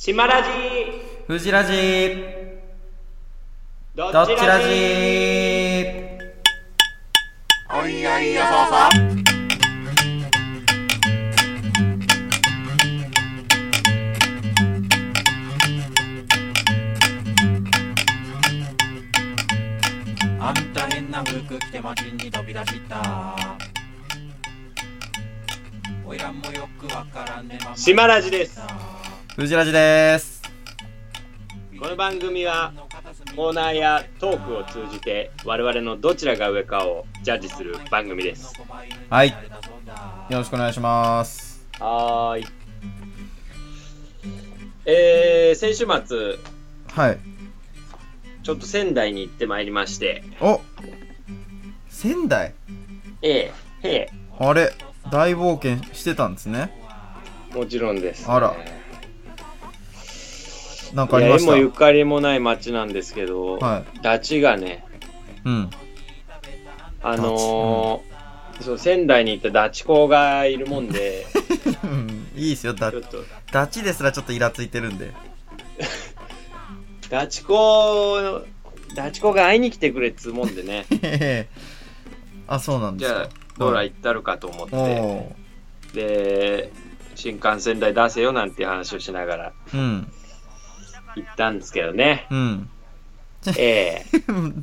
[0.00, 0.48] 島ラジ。
[1.26, 2.24] フジラジ。
[3.96, 4.64] どどっちラジ。
[7.74, 8.78] おいおいよそうそう
[20.40, 23.36] あんた変な服着て街に飛び出した。
[26.06, 27.58] おいらもよくわからんね。
[27.64, 28.62] まま島ラジです
[29.38, 30.42] フジラジです。
[31.78, 32.72] この番組は
[33.36, 38.52] コーナーやトークを通じて我々のどちらが上かをジャッジする番組です。
[39.08, 39.28] はい。
[39.28, 41.64] よろしくお願いします。
[41.78, 42.46] はーい。
[44.86, 46.36] えー、先週末
[46.92, 47.18] はい。
[48.42, 50.24] ちょっと仙台に行ってまいりまして。
[50.40, 50.60] お。
[51.88, 52.54] 仙台？
[53.22, 53.52] え
[53.84, 54.10] えへ
[54.40, 54.72] あれ
[55.12, 56.76] 大冒険してたんですね。
[57.52, 58.56] えもちろんです、あら
[60.94, 61.52] なんかあいりました？
[61.52, 64.84] もゆかりもない町なんですけど、はダチがね
[65.44, 65.70] うん。
[67.02, 68.08] あのー
[68.60, 71.26] そう仙台に行ったダチ公がいるもんで
[72.36, 73.22] いいっすよだちょっと。
[73.52, 75.12] ダチですらちょっとイラついてるんで。
[77.08, 78.42] ダチ公
[78.96, 80.86] ダチ公が会いに来てくれっつうもんでね。
[82.48, 83.18] あそうなんですか。
[83.20, 83.28] じゃ
[83.60, 85.32] あほら行ったるかと思っおてお
[85.94, 86.72] で
[87.14, 89.52] 新幹線代出せよなんていう話をしながら。
[89.72, 90.12] ーうん
[91.18, 92.26] 行ったんですけどね。
[92.30, 92.70] うん。
[93.56, 94.04] ええ。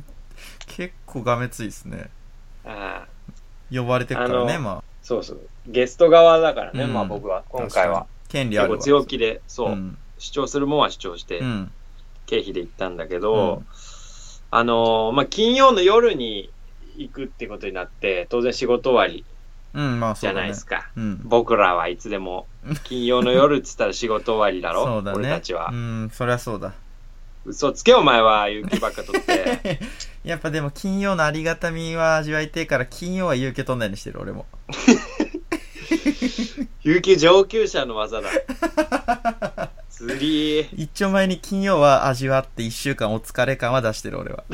[0.66, 2.10] 結構がめついですね。
[2.64, 3.08] ああ。
[3.74, 5.48] 呼ばれてるからねまそうそう。
[5.66, 6.92] ゲスト側だからね、うん。
[6.92, 8.06] まあ僕はあ今回は。
[8.28, 9.98] 権利あ結構るわ強気でそう、うん。
[10.18, 11.72] 主張するもんは主張して、うん。
[12.26, 13.66] 経費で行ったんだけど、うん。
[14.50, 16.50] あのーまあ金曜の夜に
[16.96, 19.24] 行くってことになって当然仕事終わり
[19.76, 21.20] うんまあじゃないですか、うん。
[21.24, 22.46] 僕らはいつでも
[22.84, 25.18] 金曜の夜っつったら仕事終わりだろ そうだね。
[25.18, 26.72] 俺たちは、うんそりゃそうだ。
[27.44, 29.78] 嘘つけお前は勇気ばっか取って。
[30.24, 34.46] やっぱでも金曜のありがたみは味わいてえから金曜は有給取んないようにしてる俺も。
[36.82, 38.30] 勇気上級者の技だ。
[39.90, 44.44] 釣り一丁前に金曜は味わって一週間お疲れ感は出してる俺は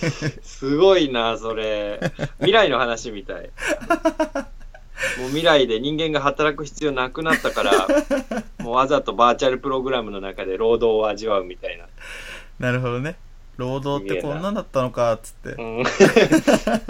[0.42, 2.00] すごいなそれ。
[2.38, 3.50] 未来の話みたい。
[5.18, 7.72] もう未来で人間が働く必要なくなったから
[8.58, 11.86] もうわざとバーチャルプログラムの中で労働を味わうみたいな。
[12.58, 13.16] なるほどね。
[13.56, 15.50] 労働ってこんなんだったのかっつって。
[15.60, 15.84] うん。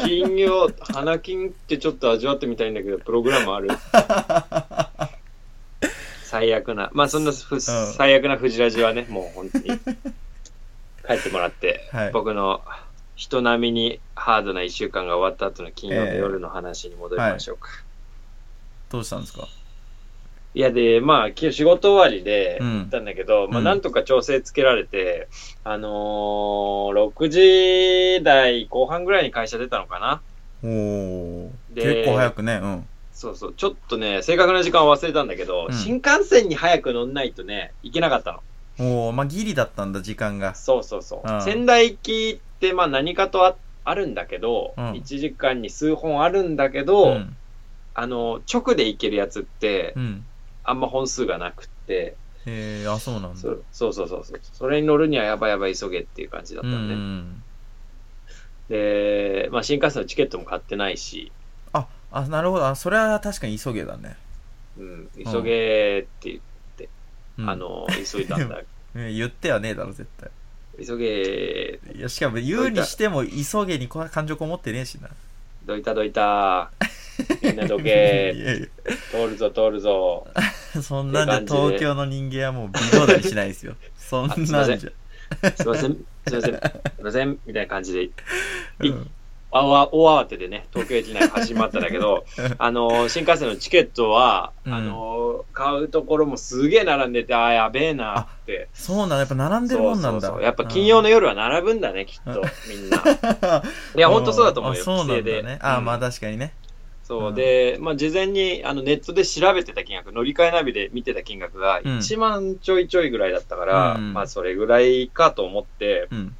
[0.05, 3.71] 金曜、花金ってちょっと味わってみたいんだけど、プログラムある。
[6.25, 6.91] 最悪な。
[6.93, 9.65] まあそんなふ、最悪なフジラジはね、もう本当に。
[11.07, 12.11] 帰ってもらって、はい。
[12.13, 12.61] 僕の
[13.19, 17.69] 人並みにハードな一週間が終わった後の金曜の夜の話に戻りましょうか。
[18.91, 19.49] どうしたんですか？
[20.55, 22.79] い、やで、まあ今日仕事終わりでうん。
[22.79, 25.27] 行ったんだけど、まあうんなんとか調整つけられて、
[25.65, 30.23] あのー、6時台後半ぐらいに会社出たのかな。
[30.63, 32.61] お結構早くね。
[32.63, 32.87] うん。
[33.13, 35.75] そうそう、ちょっとね、正確な時間を忘れたんだけど、うん。
[35.75, 38.43] 新幹線に早く乗んないとね、行けなかったの。
[38.81, 40.55] おおまあギリだったんだ時間が。
[40.55, 41.29] そうそうそう。
[41.29, 41.43] うん。
[41.43, 44.93] 仙台行きって、まあ何かとああるんだけど、うん。
[44.93, 47.37] 1時間に数本あるんだけど、うん。
[47.95, 50.25] あの、直で行けるやつって、うん。
[50.65, 52.17] あんま本数がなくって、
[52.47, 53.37] へえあそうなんだ。
[53.37, 54.41] そそうそうそうそう。
[54.53, 56.95] それに乗るにはやばいやばい急げっていう感じだったうのね。
[56.95, 57.43] ん
[58.69, 61.33] で、まあ新幹線のチケットも買ってないし、
[61.73, 62.67] ああなるほど。
[62.67, 64.17] あそれは確かに急げだね。
[64.79, 66.41] うん、急げって言っ
[66.77, 66.89] て、
[67.39, 67.51] うん。
[67.51, 68.61] あの、急いだんだ。
[68.95, 70.31] え言ってはねえだろ絶対
[70.85, 71.81] 急げ。
[71.95, 75.09] いやしかも言うにしても急げにこ感情こもってねえしな。
[75.67, 76.71] どいたどいた。
[77.43, 78.69] みんなどいけ。
[79.11, 80.27] 通るぞ通るぞ。
[80.75, 83.75] や そんなんじゃ東京の人間はもう微動だにしないですよ。
[83.99, 84.91] そんなんじゃ。
[85.57, 85.97] すいません、
[86.27, 88.11] すいません、すいません、みたいな感じで、い
[88.89, 89.11] うん
[89.51, 92.27] あわ大慌てでね、東京駅内走り回ったんだけど、
[92.59, 94.75] あの、新幹線のチケットは、うん。
[94.75, 98.69] あの、買うところもすげえ並んでて、ああ、やべえなって。
[98.75, 99.19] そうなの？
[99.19, 100.21] やっぱ並んでるもんなんだ。
[100.21, 103.03] そうそうやっぱ金曜の夜は並ぶんだね、きっと、みんな。
[103.97, 105.43] いや、ほんとそうだと思うよ、規制で。
[105.43, 105.59] ね。
[105.63, 105.85] あ、うん。
[105.87, 106.55] まあ確かにね。
[107.03, 107.33] そうう。
[107.33, 107.35] ん。
[107.35, 111.99] で、まあ、事前にあのネットで調べてた金額、乗り換えナビで見てた金額がうん。
[111.99, 114.13] 1万ちょいちょいぐらいだったから、うん。
[114.13, 116.37] まあ、それぐらいかと思って、うん。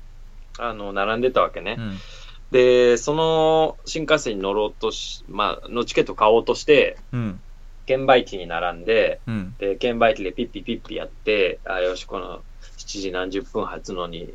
[0.59, 1.77] あの、並んでたわけね。
[1.79, 1.99] うん
[2.51, 7.41] で、その新幹線に乗ろうとし、まあ、のチケット買おうとして、うん。
[7.87, 9.55] 券売機に並んで、うん。
[9.59, 12.43] で、券売機でピッピピッピやって、あ、よし、この
[12.79, 14.33] 7時何十分発のに、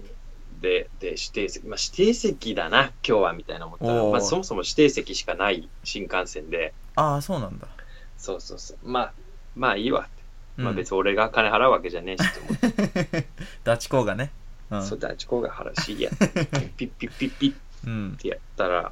[0.61, 7.67] で、で、指定席、まあ、指定席だな、今日は、みたいな思ったら、まあ、そもそも指定席しかない新幹線で、ああそうなんだ。
[8.17, 8.77] そうそうそう。
[8.83, 9.13] まあ、
[9.55, 10.09] まあいいわって。
[10.57, 10.75] まあうん。
[10.77, 13.27] 別に俺が金払うわけじゃねえしと思って、
[13.63, 14.31] ダチ公がね。
[14.69, 14.83] うん。
[14.85, 16.11] そうだ、チコが払うし、いや、
[16.77, 17.53] ピッピッピッピッ
[17.87, 18.17] っうん。
[18.19, 18.91] てやったら、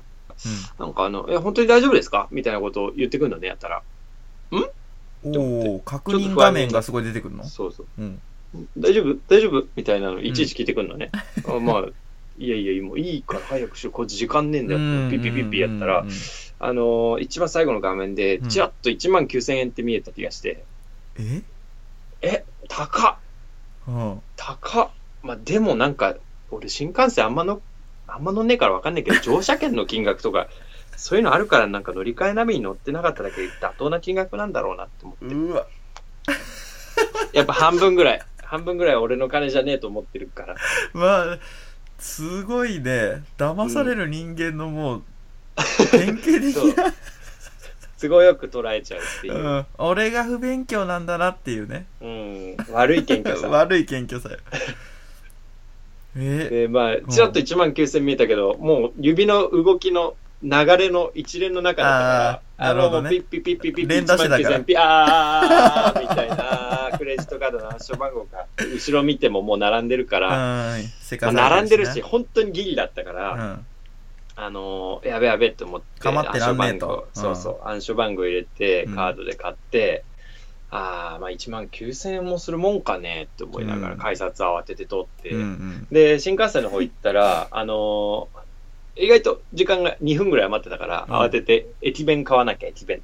[0.80, 2.28] なんかあの、え、本当に大丈夫ですか？
[2.32, 3.82] みたいなことを言ってくるのね、やったら。
[4.52, 4.70] うん？
[5.24, 7.44] おお確認画面がすごい出てくるの？
[7.44, 7.88] そうそう。
[7.98, 8.20] うん。
[8.78, 9.64] 大丈夫大丈夫？
[9.76, 11.12] みたいなのいちいち聞いてくるのね。
[11.48, 11.86] あまあ、
[12.38, 14.80] いやいや、もういいから早くしろ、こっち時間ねえんだよ。
[14.80, 16.10] ピッピッピッピやったらうん、
[16.60, 18.50] あのー一番最後の画面で、うん。
[18.50, 20.66] ちらっと1万9000円って見えた気がして、
[21.20, 21.44] え？
[22.24, 23.16] え、高っ。
[23.88, 24.22] うん。
[24.36, 24.90] 高っ。
[25.24, 26.16] まあ、でもなんか、
[26.50, 27.62] 俺新幹線あんまの、
[28.14, 30.48] あんま乗んねえからわかんないけど、乗車券の金額とか、
[30.98, 35.34] そういうのあるからなんか乗り換え並みに乗ってなかっただけで妥当な金額なんだろうなって思って。
[35.34, 35.66] うわ。
[37.34, 40.56] やっぱ半分ぐらい、半分ぐらい俺の金じゃねえと思ってるから。
[40.94, 41.40] まあ、
[41.98, 43.24] すごいね。
[43.38, 45.04] 騙される人間のもう、
[45.92, 46.94] 典型的な。
[48.02, 49.48] 都合よく捉えちゃうっていうう。
[49.60, 49.66] ん。
[49.78, 51.86] 俺が不勉強なんだなっていうね。
[52.02, 53.48] うん、悪い謙虚さ。
[53.50, 54.30] 悪い謙虚さ
[56.16, 63.10] で、まあ、ちらっと1万9000見えたけど、もう指の動きの流れの一連の中だから、あーなるほどね。
[63.10, 64.50] もうピッピッピッピッピッピッ連打してたから。
[64.50, 70.78] 1万9000ピあーみたいな、クレジットカードの暗証番号が、後ろ見てももう並んでるから、
[71.20, 73.66] 並んでるし、ね本当にギリだったから、うん。
[74.36, 80.04] あのーやべやべって思って、暗証番号うんそうそう、暗証番号入れてうん、カードで買って、
[80.72, 85.88] ああ、まあ1万9000円もするもんかねって思いながら、うん改札慌てて通って、うんうん。
[85.92, 88.42] で、新幹線の方行ったら、 あのー
[88.98, 93.02] 意外と時間が2分ぐらい余ってたから、うん慌てて駅弁買わなきゃ駅弁。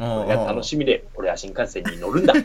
[0.00, 2.34] おうこれが楽しみで、俺は新幹線に乗るんだ。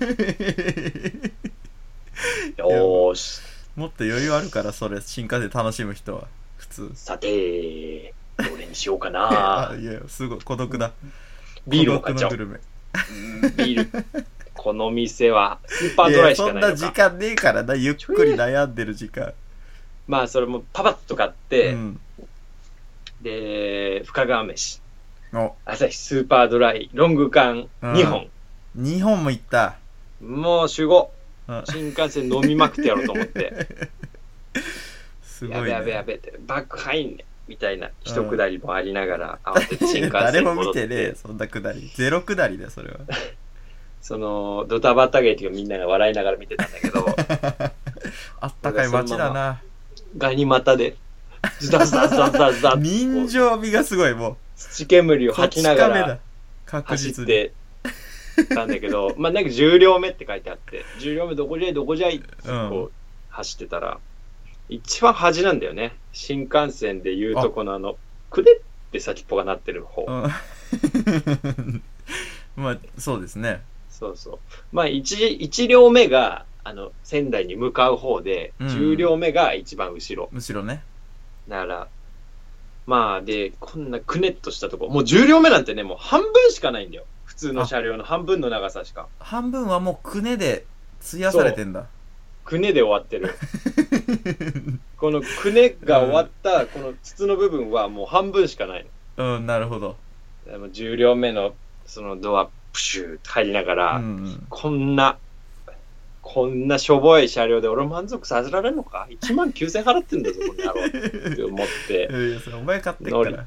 [2.57, 3.41] よーし。
[3.75, 6.27] もっと余裕あるから、それ、新幹線楽しむ人は。
[6.57, 6.91] 普通。
[6.95, 9.79] さて、どれにしようか あ、な。
[9.79, 10.93] いや、すごい、孤独だ。
[11.67, 12.33] ビールを買っちゃおう。
[12.37, 14.05] ビール。
[14.63, 16.87] この店はスーパードライしいや、そんなかないのか。
[16.87, 19.33] 時間ねえからな、ゆっくり悩んでる時間。
[20.07, 21.99] まあ、それもパパッと買って、うん。
[23.21, 24.79] で、深川飯。
[25.33, 28.29] お、朝日スーパードライ、ロング缶うん2本。
[28.79, 29.75] 2本も行った。
[30.21, 31.11] もう集合。
[31.49, 33.67] うん新幹線飲みまくってやろうと思って。
[35.23, 35.71] すごい、やべね。
[35.71, 41.91] やべやべって、バック入んねみたいな一くだりもありながら、慌てて新幹誰線戻って 見てねえ、そんなくだり。
[41.95, 42.99] ゼロくだりだよ、それは。
[44.03, 47.05] その、ドタバタ劇をみんなが笑いながら見てたんだけど、
[48.41, 49.61] あったかい街だな。
[50.17, 50.97] ガニ股で、
[51.59, 55.33] ズダズダズダズダズ人情味がすごい、も土煙をう。
[55.33, 56.19] 吐きながら。
[56.65, 57.53] 走って
[58.53, 62.91] たんだけど、 まあなんか10両目って書いてあって、10両目どこじゃいどこじゃいってこう
[63.29, 63.99] 走ってたら、
[64.67, 65.95] 一番端なんだよね。
[66.11, 67.97] 新幹線でいうとこのあの、
[68.29, 68.61] くでっ
[68.91, 70.03] て先っぽがなってる方。
[70.05, 71.81] うん。
[72.61, 73.61] まあ、そうですね。
[74.03, 74.39] そうそう。
[74.71, 80.29] まあ一、一両目が、あの、仙台に向かう方で、うん10両目が一番後ろ。
[80.31, 80.83] むしろね。
[81.47, 81.87] だから、
[82.85, 87.05] まあ、で、こんなくねっとしたとこ、もう10両目なんてね、もう半分しかないんだよ。
[87.23, 89.07] 普通の車両の半分の長さしか。
[89.19, 90.65] 半分はもうくねで
[91.05, 91.87] 費やされてんだ。
[92.43, 93.33] くねで終わってる。
[94.97, 98.85] このくねが終わった、この筒の部分はもう半分しかない
[99.17, 99.95] うん、なるほど。
[100.45, 100.51] の。
[100.51, 101.53] でも10両目の
[101.85, 104.45] そのドア、プシューって入りながら、うんうん。
[104.49, 105.17] こんな、
[106.21, 113.45] こんなしょぼい車両で俺満足させられるのか ?1 万9000払ってんだぞ、この野郎って思って、 いや、それお前買ってっか乗りら。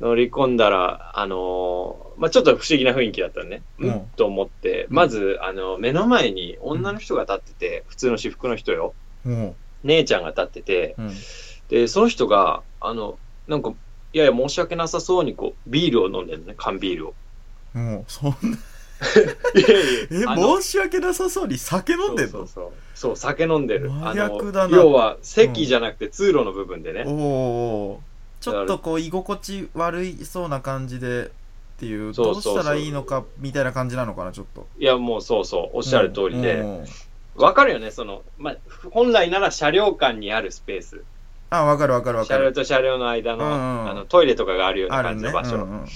[0.00, 3.62] 乗り込んだら、あのーまあ、ちょっと不思議な雰囲気だったね。
[3.78, 8.94] うんうん、と思って、うんまず、あの、目の前に女の人が立ってて、普通の私服の人よ。
[9.24, 9.54] も
[9.84, 11.10] 姉ちゃんが立ってて、う、うん。
[11.68, 13.72] で、その人が、あの、なんか、
[14.12, 17.14] いやいや申し訳なさそうにこう、ビールを飲んでるね、缶ビールを。
[17.74, 18.36] もう、そんな、
[19.54, 22.32] いやいえや、あの申し訳なさそうに酒飲んでんの？
[22.32, 22.72] そうそうそう。
[22.94, 23.90] そう、酒飲んでる。
[23.90, 24.68] 麻あ薬だな。
[24.68, 27.04] の、要は、席じゃなくて通路の部分でね。
[27.06, 28.12] おおー
[28.42, 31.30] ちょっとこう居心地悪いそうな感じでっ
[31.78, 34.66] ていうどうしたらいいのかみたいな感じなのかなちょっと。
[34.78, 36.56] いや、もうそうそう、おっしゃる通りで。
[36.56, 36.84] うん。
[37.36, 38.56] わかるよね、その、まあ、
[38.90, 41.04] 本来なら車両間にあるスペース。
[41.50, 43.90] あわかるわかるわか車両ると車両の間の、うんうん。
[43.90, 45.30] あのトイレとかがあるようなあるね。
[45.30, 45.64] 感じの場所。
[45.64, 45.86] うんうん。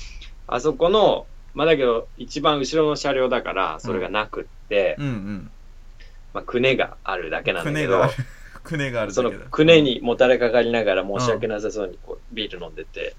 [0.46, 5.50] あそこの、まあだけど、一番後ろの車両だから、それがなくって、うんうん。
[6.34, 8.02] まあ、くねがあるだけなんだけど
[8.62, 13.16] くねがあ、 るそのくねにもたれかかりながら申し訳なさそうにこうビール飲んでて、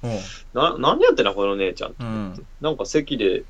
[0.54, 1.96] な、何やってんのこの姉ちゃん。
[2.00, 2.48] うんうん。
[2.62, 3.44] なんか席で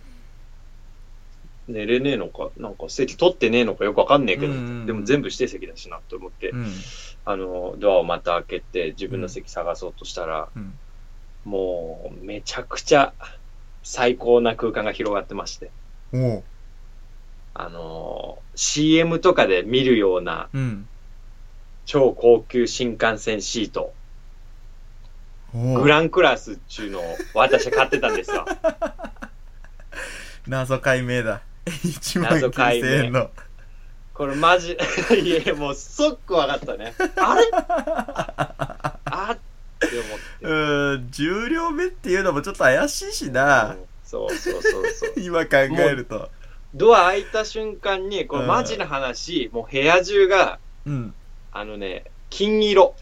[1.68, 4.86] 寝れねえのか、なんか席取ってねえのかよくわかんねえけど、うんうんうん。
[4.86, 6.66] でも全部指定席だしなと思って、うん。
[7.26, 10.80] あの、ドアをまた開けて自分の席探そうとしたら、うん。
[11.44, 13.14] もうめちゃくちゃ
[13.90, 15.72] 最高な空間が広がってまして、
[17.54, 20.88] あのー CM とかで見るようなうん。
[21.86, 23.94] 超高級新幹線シート、
[25.56, 28.46] おグランクラスっちゅうのを私は買ってたんですよ。
[30.48, 31.42] 謎解明だ。
[31.66, 33.32] 1万謎解明9000円の。
[34.14, 34.76] これマジ、
[35.24, 36.94] いやもう即分かったね。
[37.16, 37.50] あれ？
[39.06, 39.38] あっ。
[40.42, 43.76] うーん、重量目っていうのもちょっと怪しいしな。
[43.80, 45.14] うんそうそうそうそう。
[45.20, 46.30] 今考えると。
[46.74, 51.14] ドア開いた瞬間に、これマジな話、もう部屋中が、うん。
[51.52, 52.96] あのね、金色。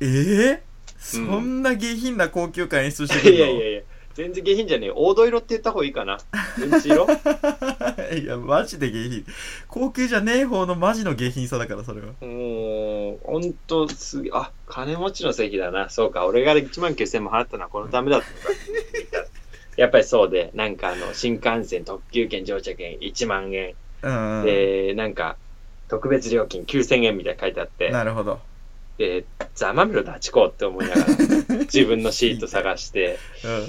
[0.00, 0.62] ええ
[0.98, 3.36] そんな下品な高級感演出してくるの？
[3.36, 3.82] いやいやいや、
[4.16, 4.90] 全然下品じゃねえ。
[4.90, 6.16] 黄土色って言った方がいいかな。
[6.58, 9.26] うんち色いや、マジで下品。
[9.68, 12.06] 高級じゃねえ方のマジの下品さだから、それは。
[12.26, 15.90] もう、ほんとすげえ、あ、金持ちの席だな。
[15.90, 19.28] そうか、俺が1万9000も払ったのはこのためだったのか。
[19.76, 23.74] やっぱりそうで、なんかあの、新幹線特急券乗車券1万円。
[24.00, 24.44] うん、うん。
[24.46, 25.36] で、なんか、
[25.88, 28.40] 特別料金9000円みたいな書いてあって、なるほど。
[28.96, 31.06] で、ざまみろ立ちこうって思いながら、
[31.64, 33.66] 自分のシート探して、 うん。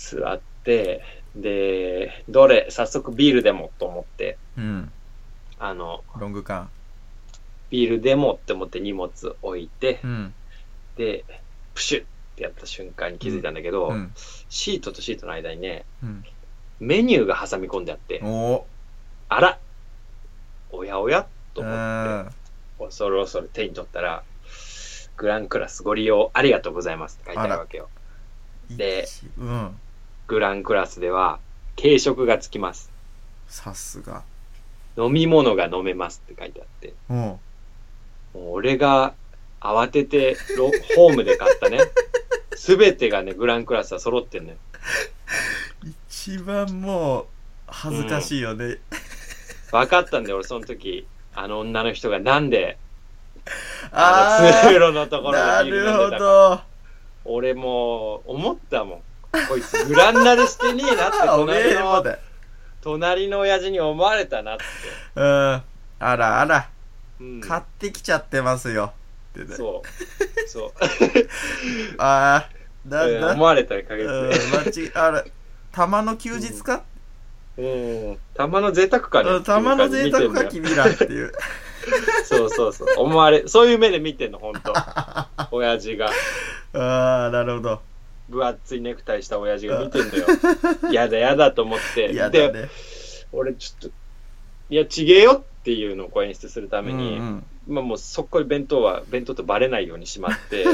[0.00, 1.02] 座って、
[1.36, 4.90] で、どれ、早速ビールでもと思って、うん。
[5.58, 6.70] あの、ロング缶。
[7.70, 9.10] ビールでもって思って荷物
[9.42, 10.34] 置いてう、ん。
[10.96, 11.24] で、
[11.74, 14.10] プシュってやった瞬間に気づいたんだけど、うん。
[14.48, 16.24] シートとシートの間にね、うん。
[16.80, 18.64] メニューが挟み込んであって、お
[19.28, 19.58] あら
[20.72, 22.28] おやおやとう思っん。
[22.78, 24.22] て、恐る恐る手に取ったら、
[25.18, 27.90] グランクラスご利用ありがとうございますって書いてあるわけよ。
[28.70, 29.76] で一うん。
[30.30, 31.40] グランクラスでは、
[31.76, 32.92] 軽食がつきます。
[33.48, 34.22] さすが。
[34.96, 37.16] 飲み物が飲めますって書いてあって、うん。
[37.16, 37.40] も
[38.34, 39.14] う俺が
[39.60, 41.80] 慌ててロ ホームで買ったね、
[42.54, 44.56] すべてがね、グランクラスは揃ってんのよ。
[46.08, 47.26] 一番もう、
[47.66, 48.78] 恥ずかしいよね。
[49.72, 51.08] 分かったんだよ、俺その時。
[51.34, 52.78] あの女の人がなんで、
[53.90, 56.24] あの通あ路のところあ、でビールなるほ飲んでたか。
[56.24, 56.60] ど。
[57.24, 59.02] 俺もう、思ったもん。
[59.48, 62.04] こいつグランナルしてねえなって、隣の。
[62.82, 64.64] 隣の親父に思われたなって。
[65.14, 65.62] うん。
[66.02, 66.68] あらあら、
[67.20, 68.94] うん、買ってきちゃってますよ。
[69.38, 69.54] ってね。
[69.54, 70.48] そう。
[70.48, 70.72] そう。
[71.98, 72.48] ああ、
[72.86, 74.98] だ、うんだ、思われた確うん、率で。
[74.98, 75.24] あら、
[75.72, 76.82] 玉の休日か、
[77.58, 78.18] うん。
[78.34, 81.32] 玉の贅沢かねうん、玉の贅沢か、君らっていう。
[82.24, 82.88] そうそうそう。
[82.96, 84.72] 思われ、そういう目で見てんの、ほんと。
[85.50, 86.10] 親父が。
[86.72, 87.82] ああ、なるほど。
[88.30, 90.26] 分厚いネクタイした親父が見てんのよ。
[90.92, 92.12] やだやだと思って。
[92.12, 92.68] 嫌だで、ね。
[93.32, 93.94] 俺ちょっと、
[94.70, 97.20] いや、ちげえよっていうのを演出するためうんに、
[97.68, 100.70] まあもうそこに弁当は、弁当とバレないようにしまって、う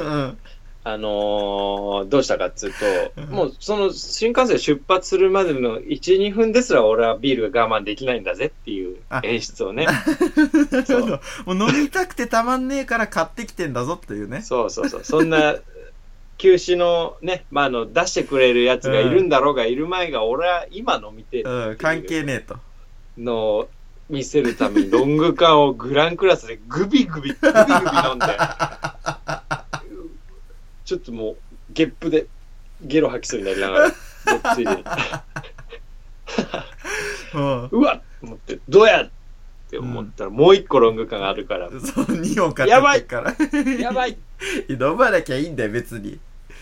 [0.00, 0.38] ん。
[0.86, 9.86] あのーどうしたかっつうと、うんもうその新幹線出発するまでの1、2分ですら俺はビールが我慢できないんだぜっていうあ演出をね。
[10.84, 14.42] そうもう飲みたくてたまんねえから買ってきてんだぞっていうね。
[14.42, 15.04] そうそうそう。
[15.04, 15.56] そんな、
[16.38, 22.56] 休止のね、まあ、あの、出してくれるやつがいるんだろうが、いる前が、俺は今飲みてえうん、関係ねえと。
[23.16, 23.68] のを
[24.08, 27.54] 見せるために、ロング缶をグランクラスでグビグビ、グビグビ
[28.08, 28.26] 飲んで、
[30.84, 31.36] ちょっともう、
[31.70, 32.26] ゲップで、
[32.82, 33.90] ゲロ吐きそうになりながら、
[34.54, 34.84] ついでに、
[37.34, 37.68] うん。
[37.70, 39.10] うわっと思って、どうやっ
[39.70, 43.34] て思ったら、もう一個ロング缶があるから、そう、2本買ってから。
[43.78, 44.18] やばい
[44.68, 46.18] 飲まなきゃいいんだよ、別に。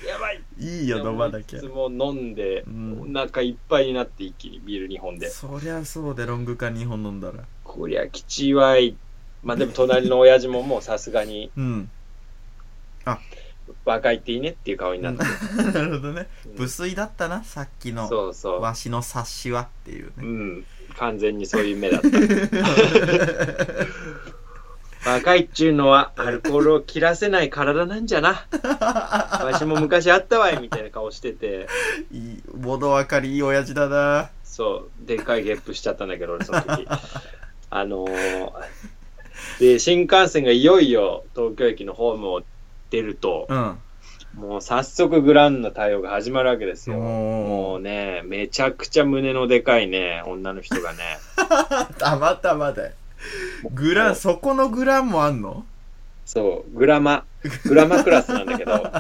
[0.07, 1.67] やばいいいよ、飲まなきゃいつ。
[1.67, 5.31] も飲んで、うんお腹いっぱいになって一気にビール2本で。
[5.31, 7.45] そりゃそうで、ロング缶2本飲んだら。
[7.65, 8.97] こりゃきちわい。
[9.43, 11.91] まあでも隣の親父ももうさすがにうん。
[13.85, 15.23] 若いっていいねっていう顔になって。
[15.73, 16.29] なるほどね。
[16.47, 18.09] うん無粋だったな、さっきの。
[18.09, 18.61] そうそう。
[18.61, 20.27] わしの察しはっていううね。
[20.27, 20.65] ん。
[20.99, 22.09] 完全にそういう目だった。
[25.05, 28.47] 若いっちゅうのはアルコールを切らせない体なんじゃな。
[29.45, 31.67] わしも昔あったわいみたいな顔してて、
[32.13, 34.31] いい、物分かりいい親父だな。
[34.45, 36.87] そう、でっかいゲップしちゃったんだけど、俺その時。
[37.71, 38.53] あのー
[39.59, 42.43] で、新幹線がいよいよ東京駅のホームを
[42.91, 43.79] 出ると、うん。
[44.35, 46.97] もう早速グランの対応が始まるわけですよ。
[46.97, 51.19] もうね、めちゃくちゃ胸のでかいね、女の人がね。
[51.99, 52.93] たまたまだよ。
[53.73, 55.65] グラン、そこのグランもあんの？
[56.25, 57.25] そう、グラマ、
[57.65, 58.91] グラマクラスなんだけど、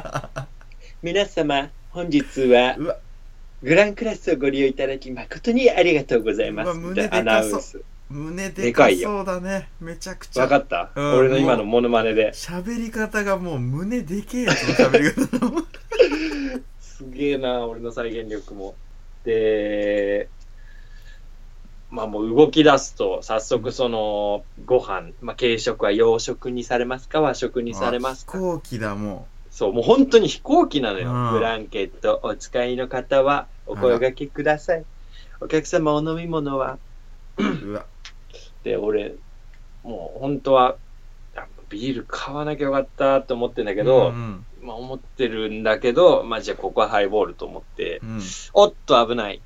[1.02, 2.76] 皆様、本日は
[3.62, 6.78] グランクラスをご利用いただき誠にありがとうございます。
[6.78, 7.82] 胸でかそうアナウンス。
[8.10, 9.68] 胸でかそうだね。
[9.80, 10.42] めちゃくちゃ。
[10.42, 12.32] わかった、うん俺の今のモノマネで。
[12.32, 15.62] 喋り方がもう胸でけえやつの喋り方の。
[16.80, 18.74] すげえな、俺の再現力も。
[19.24, 20.28] で、
[21.92, 28.38] まあもう動き出すと、早速その、ご飯、まあ軽食は洋食にされますか和食にされますか？
[28.38, 31.12] あ飛行機だもそう、もう本当に飛行機なのよ。
[31.12, 31.32] うん。
[31.32, 34.84] ブランケットお使いの方はお声掛けください。
[35.42, 36.78] お客様お飲み物は？
[37.36, 37.84] ううわ。
[38.64, 39.12] で、俺、
[39.82, 40.76] もう本当は、
[41.36, 44.46] あビール買わなきゃよかったと思ってんだけど、うん。
[44.62, 48.20] まあ思ってるんだけど、まあじゃあここはハイボールと思って、うん。
[48.54, 49.42] おっと危ない。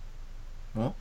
[0.77, 0.93] お？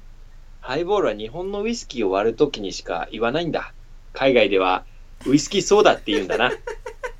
[0.66, 3.72] ハイボールは日本のウイスキーを割るときにしか言わないんだ。
[4.14, 4.84] 海外では
[5.28, 6.50] ウイスキーソーダって言うんだな。
[6.50, 6.52] っ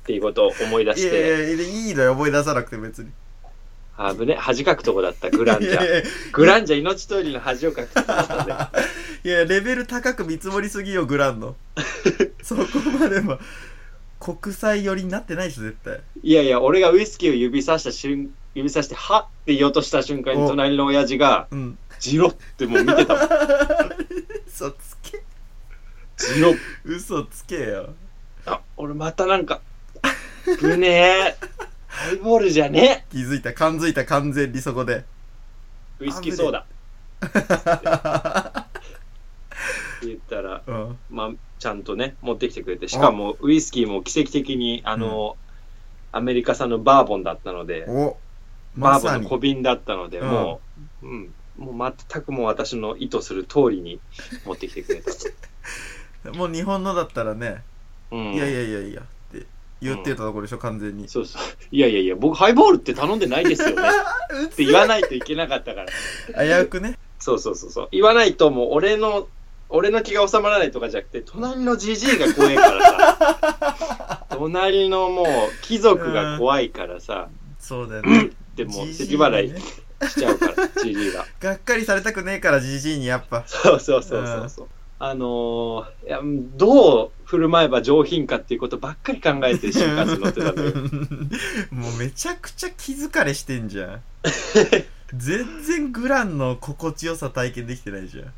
[0.04, 3.10] ていうことを思い出いやいして、やいやいいのよ思い出さなくて別に。
[3.96, 5.70] あぶね、恥かくとこだった、グランジャ。
[5.70, 8.82] いやいやグランジャ命取りの恥をかくとこだったん。
[9.28, 11.54] いやレベル高く見積もりすぎよグランの。
[12.42, 12.62] そこ
[12.98, 13.38] までも
[14.18, 16.00] 国際寄りになってないでしょ絶対。
[16.20, 20.48] いやいや、俺がウイスキーを指さした瞬、指さして、はって言おうとした瞬間にお。
[20.48, 23.26] 隣の親父が、うんジロってもう見てたもん。
[24.46, 25.22] 嘘つけ
[26.16, 27.94] ジロ嘘つけよ
[28.46, 29.60] あ、俺またなんか、
[30.60, 31.36] ぶねえ。
[31.88, 33.06] ハイボールじゃね？
[33.10, 35.04] 気づいた感づいた完全にそこで
[36.00, 36.04] え。
[36.04, 36.66] ウイスキーソーダ。
[39.96, 45.36] って言ったら、うんまあ、ちゃんとね、持ってきてくれて、しかもウイスキーも奇跡的に、あの、
[46.12, 48.16] アメリカ産のバーボンだったので、お
[48.76, 50.60] バーボンの小瓶だったので、うんも
[51.02, 54.00] う、うん、もう全くもう私の意図する通りに
[54.44, 55.18] 持ってきてくれたと。
[56.36, 57.62] もう日本のだったらね、
[58.10, 59.46] うん、いやいやいやいやって
[59.80, 61.42] 言ってたところでしょ完全にそうそう。
[61.70, 63.76] いやいやいや、僕ハイボールって頼んでないですよね。
[64.46, 66.44] って言わないといけなかったから。
[66.44, 67.88] 危うくねそうそうそうそう。
[67.92, 69.28] 言わないともう俺の、
[69.68, 74.26] 俺の気が収まらないとかじゃなくて、隣のじじいが怖いからさ。
[74.36, 75.26] 隣のもう
[75.62, 77.28] 貴族が怖いからさ。
[77.58, 79.60] そうだよねでも咳払いね
[80.08, 81.26] しちゃうから、じじいが。
[81.40, 84.66] がっかりされたくねえからじじいにやっぱそうそうそうそうそう。
[84.98, 86.20] あのーいや、
[86.56, 90.72] どう振る舞えば上品かっていうことばっかり考えて新幹線乗ってたんだよ。
[91.70, 94.02] もうめちゃくちゃ気疲れしてんじゃん
[95.14, 98.32] 全然グランの心地よさ体験できてないじゃん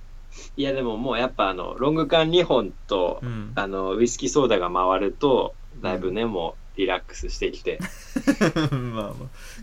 [0.57, 7.79] いやでももうやっぱあの、ロング缶2本と、うんあの、ウイスキーソーダが回ると、だいぶね、もうリラックスしてきて。
[8.71, 9.15] まあまあ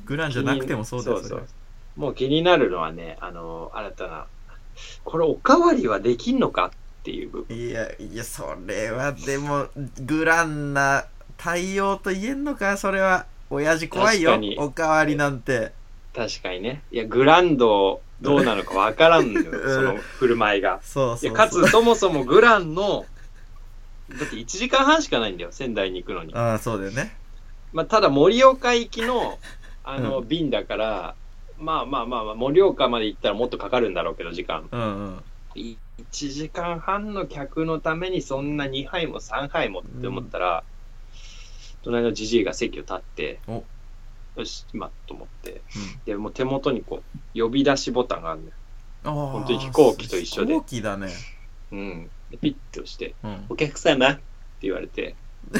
[0.05, 1.47] グランじゃなくてもそうだよそうそう
[1.95, 4.25] もう気になるのはね、あの、新たな、
[5.03, 7.57] これおかわりはできんのかっていう部分。
[7.57, 9.67] いやいやそれはでも
[10.01, 11.05] グランな
[11.37, 12.77] 対応と言えんのか？
[12.77, 15.71] それは親父怖いよ確かにおかわりなんて
[16.13, 16.81] 確かにね。
[16.91, 20.79] いや、グランドどうなのかわからんのよ、 うんその振る舞いが。
[20.81, 23.05] そうそうかつそもそもグランの、
[24.09, 26.33] だって1時間半しかないんだよ、仙台に行くのに。
[26.33, 27.15] ああそうだよね
[27.73, 29.37] まあ、ただ盛岡行きの、
[29.83, 31.15] あの、う便だから、
[31.57, 34.67] まあまあまあまあ、盛岡まで行ったらもっとかかるんだろうけど、時間。
[34.71, 35.23] うんうん。
[35.55, 35.77] 1
[36.09, 40.63] 時間半の客のためにそんな2杯も3杯もって思ったら、
[41.83, 43.63] 隣のじじいが席を立って、お。
[44.37, 45.61] よし、今と思って、うん。
[46.05, 47.03] で、もう手元にこ
[47.35, 48.57] う、呼び出しボタンがあるんだよ。
[49.13, 50.53] 本当に飛行機と一緒で。
[50.53, 51.09] 飛行機だね。
[51.71, 52.09] うん。
[52.31, 54.09] でピッて押して、うんお客様？
[54.11, 54.21] って
[54.61, 55.15] 言われて、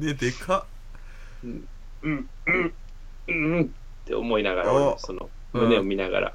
[0.00, 0.66] ねでか。
[1.44, 1.68] っうん、
[2.02, 2.74] うん、うん、
[3.28, 3.74] うん
[4.06, 6.32] って思いながら、その、胸を見ながら、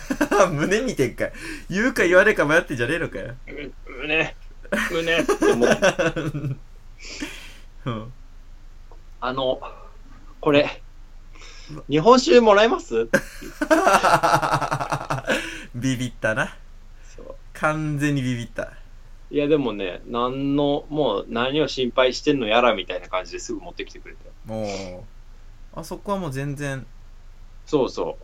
[0.50, 1.32] 胸見てんかい。
[1.68, 3.34] 言うか言われるか迷ってんじゃねえのかよ。
[3.46, 4.34] うん胸、
[4.90, 5.86] 胸って思って、
[7.84, 8.12] うん。
[9.20, 9.60] あの、
[10.40, 10.80] これ、
[11.90, 13.04] 日本酒もらえます？
[15.74, 16.56] ビビったな。
[17.14, 17.34] そう。
[17.52, 18.72] 完全にビビった。
[19.30, 24.20] いや、でもね、何の、もう何を心配してんのやらみたいな感じですぐ持ってきてくれて。
[24.46, 25.04] も
[25.74, 26.84] うあそこはもう全然
[27.70, 28.18] そうそ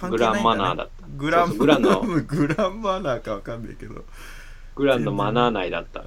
[0.00, 0.08] う。
[0.10, 4.04] グランマナーだったグラングランの グランマナーかわかんないけど
[4.76, 6.04] グランのマナー内だった。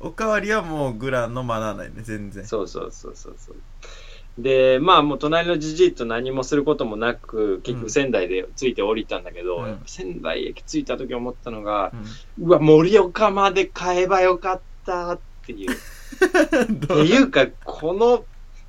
[0.00, 3.56] おかわりはもうグランのマナーないね全然そうそうそうそうそう。
[4.38, 11.92] で、まあもう隣のじじいと何もすることもなく、結局仙台で着いて降りたんだけど、うん仙台駅着いた時思ったのが、
[12.40, 15.70] ううわ、盛岡まで買えばよかったっていう。
[16.64, 18.24] っん、ていうか、この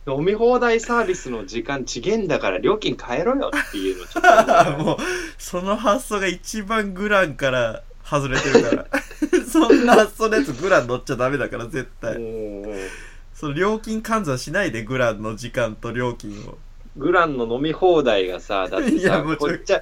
[0.07, 4.97] 飲み放題サービスの時間ちげんだから料金変えろよっていうのちょっ もう
[5.37, 8.85] その発想が一番グランから 外れてるから。
[9.49, 12.15] そんな発想のやつグラン乗っちゃダメだから絶対。
[12.15, 12.89] うん
[13.33, 16.57] その料金換算しないでグランの時間と料金を。
[16.95, 19.81] グランの飲み放題がさ、だっていやさこっちは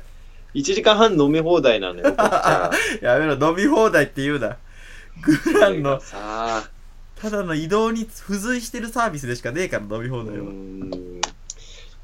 [0.55, 2.15] 1時間半飲み放題なのよ。
[3.01, 4.57] やめろ飲み放題って言うな。
[5.21, 6.69] グランのさあ、
[7.23, 11.21] ただの移動に付随してるサービスでしかねえから飲み放う題はん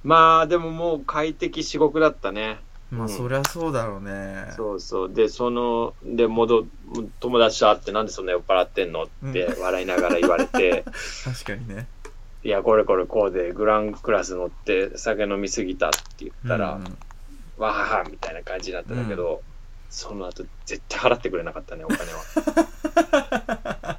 [0.01, 2.61] まあでももう快適至極だったね。
[2.89, 4.45] まあ、うんそりゃそうだろうね。
[4.55, 5.13] そうそう。
[5.13, 6.65] で、その、で、戻、
[7.19, 10.85] 友達と会ってなんでそんな酔っ払ってんのってう笑いながら言われて、
[11.25, 11.85] 確かにね。
[12.45, 16.97] いや、これこれこうで、グランクラス乗って酒飲みすぎたって言ったら、うん
[17.57, 19.41] わははみたいな感じだったんだけど、
[19.89, 23.98] その後絶対払ってくれなかったね、お金は。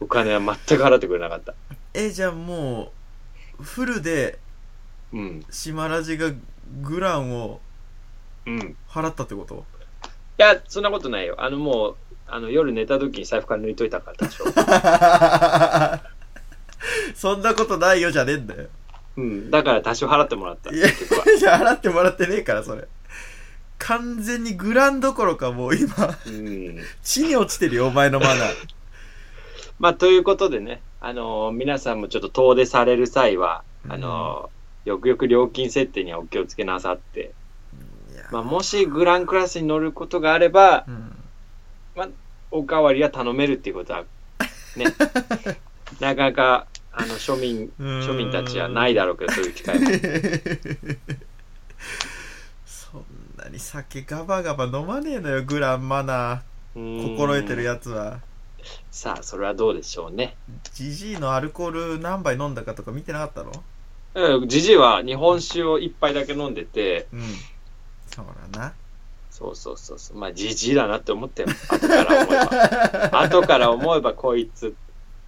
[0.00, 1.54] お金は全く払ってくれなかった。
[1.94, 2.92] え、じゃあも
[3.58, 4.38] う、フルで、
[5.12, 5.44] うん。
[5.50, 6.30] 島ラジが
[6.82, 7.60] グランを
[8.46, 8.58] うん。
[8.60, 9.64] い払ったってこと？
[10.36, 11.34] や、そんなことないよ。
[11.38, 11.96] あのもう、
[12.28, 14.44] あの夜寝た時に財布から抜いといたからでしょ。
[17.16, 18.68] そんなことないよじゃねえんだよ。
[19.16, 19.50] うん。
[19.50, 20.70] だから多少払ってもらった。
[20.70, 21.36] いや結局は。
[21.38, 22.86] じゃあ払ってもらってねえから、それ。
[23.78, 26.78] 完全にグランどころかもう今、うん。
[27.02, 28.54] 地に落ちてるよ、お前のマナー。
[29.78, 37.34] まあ、ということでね、あのー皆さんもちょっと遠出される際は、うんあのーよくよく料金設定にはお気をつけなさって、
[38.30, 41.14] まあ、もしグランクラスに乗ることがあれば、うん。
[42.50, 44.04] おかわりは頼めるっていうことは、
[44.76, 44.86] ね、
[46.00, 49.84] なかなか、あの、庶民、庶民たちはないだろうけど、そういう機会は。
[52.64, 53.04] そん
[53.36, 57.08] なに酒ガバガバ飲まねえのよ、グランマナー。
[57.16, 58.20] 心得てるややつは。
[58.90, 60.36] さあ、それはどうでしょうね。
[60.74, 63.52] ジジイのアルコール何杯飲んだかとか見てなかったの？
[64.14, 67.20] うん、ジジイは日本酒を一杯だけ飲んでて、うん。
[68.10, 68.72] そうだな。
[69.30, 70.16] そうそうそうそう。
[70.16, 71.48] まあ、じじいだなって思ったよ。
[71.68, 73.20] 後から思えば。
[73.22, 74.74] 後から思えば、こいつ、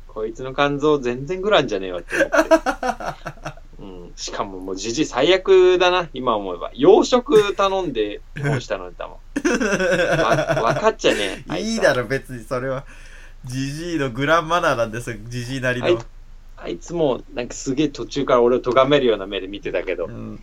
[0.09, 2.37] こいつの肝臓全然グランじゃねえわって思って。
[3.79, 4.13] うん。
[4.17, 6.73] しかももうじじい最悪だな、今思えば。
[6.75, 9.19] 洋食頼んで日本酒頼んだもん。
[10.21, 11.61] わ、わかっちゃねえ。
[11.61, 12.85] いいだろ、別にそれは。
[13.45, 16.03] ジジイのグランマナーなんですよ、ジジイなりはいの。
[16.57, 20.43] あいつもう、なんかすげえ途中から俺を咎めるような目で見てたけど、うん。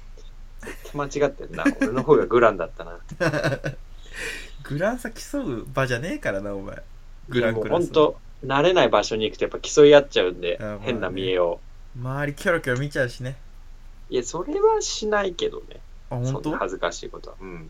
[0.93, 1.63] 間違ってんな。
[1.79, 2.99] 俺の方がグランだったな。
[4.63, 6.81] グランさ競う場じゃねえからな、お前。
[7.29, 7.83] グランクラス。
[7.85, 11.59] 本当慣れない場所に行くとやっぱ競い合っちゃうんであまあね、変な見栄を。
[11.95, 13.35] 周りキョロキョロ見ちゃうしね。
[14.09, 15.79] いや、それはしないけどね。
[16.09, 16.51] あ、本当？
[16.57, 17.35] 恥ずかしいことは。
[17.41, 17.69] うん。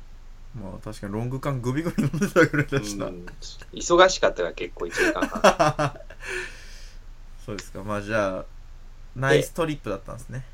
[0.56, 3.08] まあ確かにロング缶グビグビ飲んでたぐらいだしな。
[3.08, 3.26] うん
[3.74, 6.00] 忙しかったから結構1時間半。
[7.46, 7.84] そうですか。
[7.84, 8.46] まあじゃあ、
[9.16, 10.46] ナイストリップだったんですね。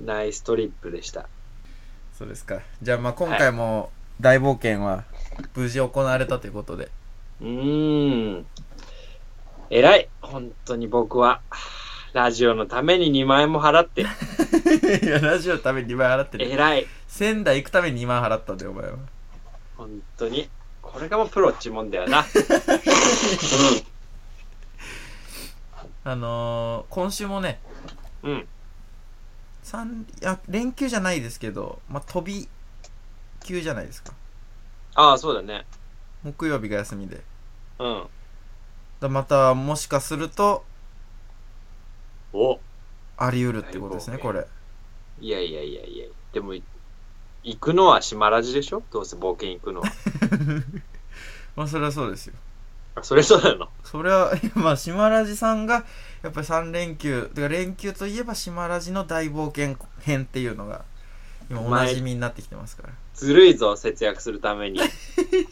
[0.00, 1.28] ナイストリップでした。
[2.12, 2.60] そうですか。
[2.82, 5.04] じゃあまあ今回も大冒険は
[5.54, 6.90] 無事行われたということで。
[7.40, 8.46] うーん。
[9.70, 10.08] 偉い。
[10.20, 11.40] 本当に僕は。
[12.12, 14.00] ラジオのために2万円も払って。
[15.04, 16.50] いや、ラジオのために2万払ってる。
[16.50, 16.86] 偉い。
[17.06, 18.96] 仙台行くために2万払ったんだよ、お前は。
[19.76, 20.48] 本当に。
[20.82, 22.24] これがもうプロっちもんだよな。
[26.04, 27.60] あのー、今週もね、
[28.22, 28.32] うん。
[28.32, 28.48] うん。
[29.62, 32.48] 三いや、連休じゃないですけど、まあ飛び
[33.40, 34.12] 休じゃないですか。
[34.94, 35.66] ああ、そうだね。
[36.22, 37.22] 木曜日が休みで。
[37.78, 38.06] うん。
[39.00, 40.64] だまた、もしかすると、
[42.32, 42.60] お
[43.16, 44.46] あり得るってことですね、これ。
[45.20, 46.06] いやいやいやいや。
[46.32, 46.54] でも、
[47.46, 48.82] 行くのは島ラジでしょ？
[48.92, 49.86] どうせ冒険行くのは。
[51.54, 52.34] まあそれはそうですよ。
[52.96, 53.68] あそれそうなの？
[53.84, 55.84] それは、まあ、島ラジさんが、
[56.24, 60.84] やっぱり3連休、てか連休といえば島ラジの大冒険編っていうのが、
[61.48, 62.92] 今おなじみになってきてますから。
[63.14, 64.80] ずるいぞ、節約するために。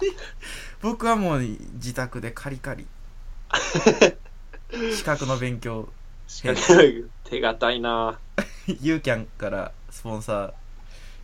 [0.82, 1.38] 僕はもう
[1.74, 2.88] 自宅でカリカリ。
[4.92, 5.88] 資格の勉強、
[7.22, 8.18] 手堅いな
[8.80, 10.52] ユーキャンからスポンサー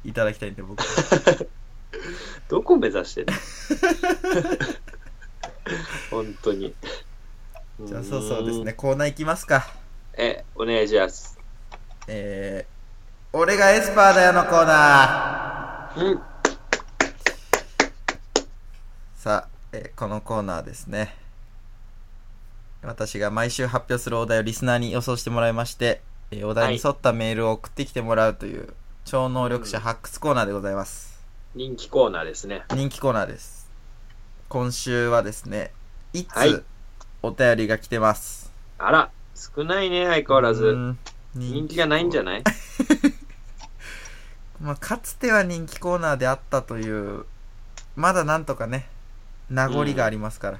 [0.05, 0.83] いただきたいんで、僕。
[2.49, 3.33] どこ目指してんの？
[6.11, 6.75] 本当に。
[7.85, 9.67] じゃあ、そうそうですね、コーナー行きますか。
[10.15, 11.39] え、お願いします。
[12.09, 16.05] えー、俺がエスパーだよのコーナー。
[16.05, 16.21] うん。
[19.17, 21.15] さあ、えーこのコーナーですね。
[22.83, 28.73] 私が毎週発表するお題をリスナーに予想してもらいまして、えーお題に沿ったメールを送ってきてもらうという、
[29.05, 31.21] 超能力者発掘コーナーでございます。
[31.55, 32.63] 人気コーナーですね。
[32.75, 33.69] 人気コーナーです。
[34.49, 35.73] 今週はですね、
[36.13, 36.63] いつ、はい
[37.23, 38.51] お便りが来てます。
[38.79, 40.97] あら、少ないね、相変わらず。
[41.35, 42.45] 人気がないんじゃない？
[44.61, 47.25] まあ、かつては人気コーナーであったという、
[47.97, 48.89] まだなんとかね、
[49.51, 50.59] 名残がありますから。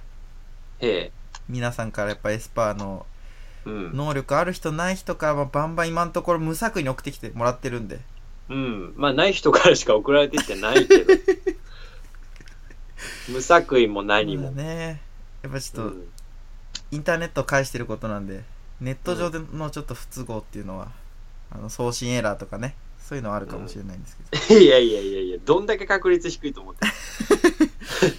[0.81, 1.13] へえ。
[1.49, 3.07] 皆さんからやっぱエスパーの
[3.65, 3.97] うん。
[3.97, 8.01] 能力ある人ない人からまあバンバン今のところ無作為に送ってきてもらってるんで。
[8.51, 8.95] うん。
[8.97, 11.15] まあ、ない人からしか送られてきてないけど。
[13.33, 14.45] 無作為も何も。
[14.45, 15.01] まあね。
[15.43, 16.07] やっぱちょっと、うん
[16.93, 18.43] インターネットを介してることなんで、
[18.81, 20.89] ネット上でのちょっと不都合っていうのは、
[21.51, 26.93] あの送信エラーとかね、そういうのはあるかもしれないんですけど、 いやいやいやいや、どんだけ確率低いと思ってる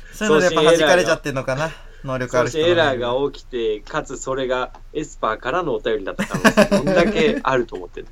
[0.13, 1.71] そういうのでやっぱ弾かれちゃってんのかな
[2.05, 8.07] 能力ある人のエラーが起きて、かつそれがエスパーからのお便りだった可能性、どんだけあると思ってる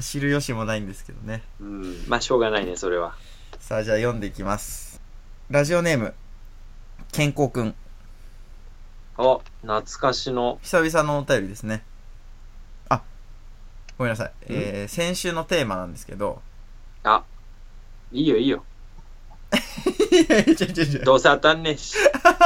[0.00, 2.04] 知る由もないんですけどねうん。
[2.08, 3.14] まあ、しょうがないね、それは。
[3.58, 5.00] さあじゃあ読んでいきます
[5.50, 6.14] ラジオネーム
[7.12, 7.74] 健康くん
[9.18, 10.58] お、懐かしの。
[10.62, 11.84] 久々のお便りですね
[12.88, 13.02] あ
[13.98, 16.40] ごめんなさい、えー、先週のテーマなんですけど
[17.02, 17.24] あ、
[18.12, 18.64] いいよいいよ。
[21.04, 21.94] どうせ当たんねえし。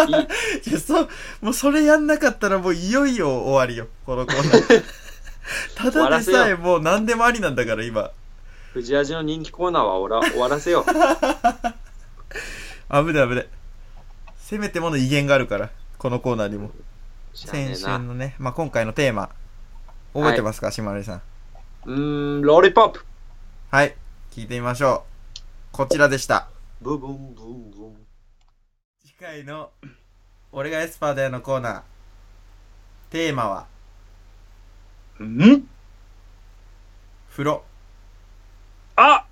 [0.09, 0.71] いい。
[0.71, 1.09] いや、そ、
[1.41, 4.85] もうそれやんなかったらもういよいよ終わりよ、このコーナー。
[5.77, 8.11] ただでさえもう何でもありなんだから今。
[8.73, 10.85] 藤味の人気コーナーはおら終わらせよう。
[12.91, 13.49] 危ない危ない。
[14.37, 16.71] せめてもの威厳があるから、このコーナーにも。
[17.33, 17.87] 知らね先週。
[17.99, 19.31] のね、まあ、今回のテーマ、
[20.13, 21.23] 覚えてますか、しまりさん。
[21.87, 23.05] うーん、ロリポップ。
[23.71, 23.97] はい、
[24.31, 25.05] 聞いてみましょ
[25.73, 25.77] う。
[25.77, 26.49] こちらでした。
[26.81, 28.07] ブブンブンブン。
[29.05, 29.71] 次回の、
[30.53, 31.83] 俺がエスパーだよのコーナー。
[33.11, 33.67] テーマは、
[35.23, 35.69] ん？
[37.31, 37.63] 風呂。
[38.97, 39.27] あ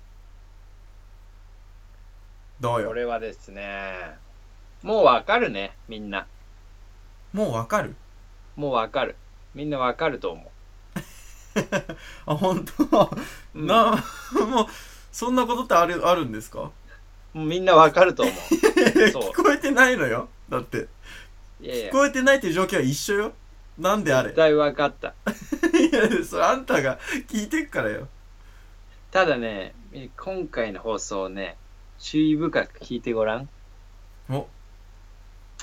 [2.59, 2.87] どうよ？
[2.89, 4.15] これはですね、
[4.81, 6.27] もうわかるね、みんな。
[7.33, 7.95] もうわかる？
[8.55, 9.15] もうわかる。
[9.55, 10.51] みんなわかると思
[12.25, 12.83] あ、本当？
[12.83, 13.09] う。
[13.55, 13.91] うんな、
[14.47, 14.67] もう、
[15.11, 16.71] そんなことってある、あるんですか？
[17.33, 18.35] もうみんなわかると思う。
[19.11, 20.29] そう聞こえてないのよ。
[20.49, 20.87] だって。
[21.61, 23.33] いやいや聞、こえてないっていう状況は一緒よ。
[23.77, 24.29] なんであれ？
[24.29, 25.09] 絶対わかった。
[25.09, 28.07] いや、それあんたが聞いてっからよ。
[29.11, 29.73] ただね、
[30.17, 31.57] 今回の放送をね、
[31.99, 33.49] 注意深く聞いてごらん。
[34.29, 34.47] お。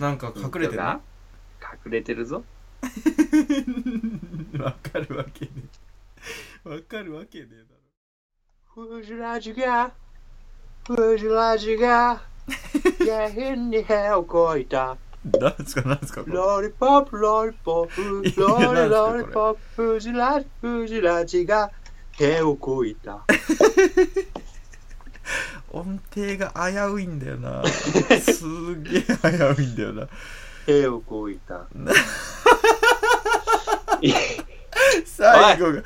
[0.00, 1.00] なんか隠れてるな。
[1.84, 2.44] 隠れてるぞ。
[4.58, 5.50] わかるわけね
[6.64, 6.68] え。
[6.68, 7.76] わかるわけねえだ
[8.74, 9.92] フジラジが、
[10.86, 12.22] フジラジが、
[13.00, 14.96] 下品に部をこいた。
[15.24, 15.40] ろ。
[15.40, 15.82] なんですか？
[15.88, 16.36] なんですかこれ？
[16.36, 21.70] ロリポップ、ロリポップ、いやロリロリポップ、フジラジ、フジラジが、
[22.16, 23.24] 手をこいた。
[25.72, 27.62] 音程が危ういんだよな。
[27.66, 30.08] すげえ危ういんだよな。
[30.66, 31.66] 手をこいた。
[35.04, 35.82] 最後が、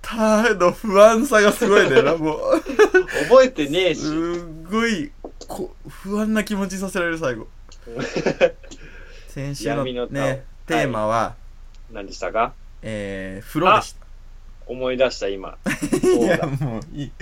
[0.00, 2.62] たの不安さがすごいんだよな、もう。
[3.28, 4.00] 覚えてねえし。
[4.06, 4.12] すっ
[4.70, 5.12] ごい
[5.48, 7.46] こ不安な気持ちさせられる最後
[9.28, 11.34] 先週のねタオテーマは、
[11.92, 12.52] 何でしたか？
[12.82, 13.94] えー、風呂でし
[14.66, 15.56] 思い出した今。
[16.02, 16.46] いうやだ。
[16.46, 17.12] もういい。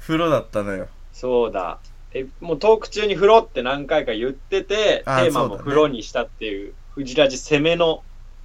[0.00, 0.88] 風呂だったのよ。
[1.12, 1.78] そうだ。
[2.14, 8.02] え、もうトーク中に風呂って何回か言ってて、テあーマも風呂にしたっていう、フジラジ攻めの、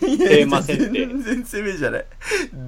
[0.00, 1.06] テーマ設定。
[1.06, 2.06] 全然攻めじゃない。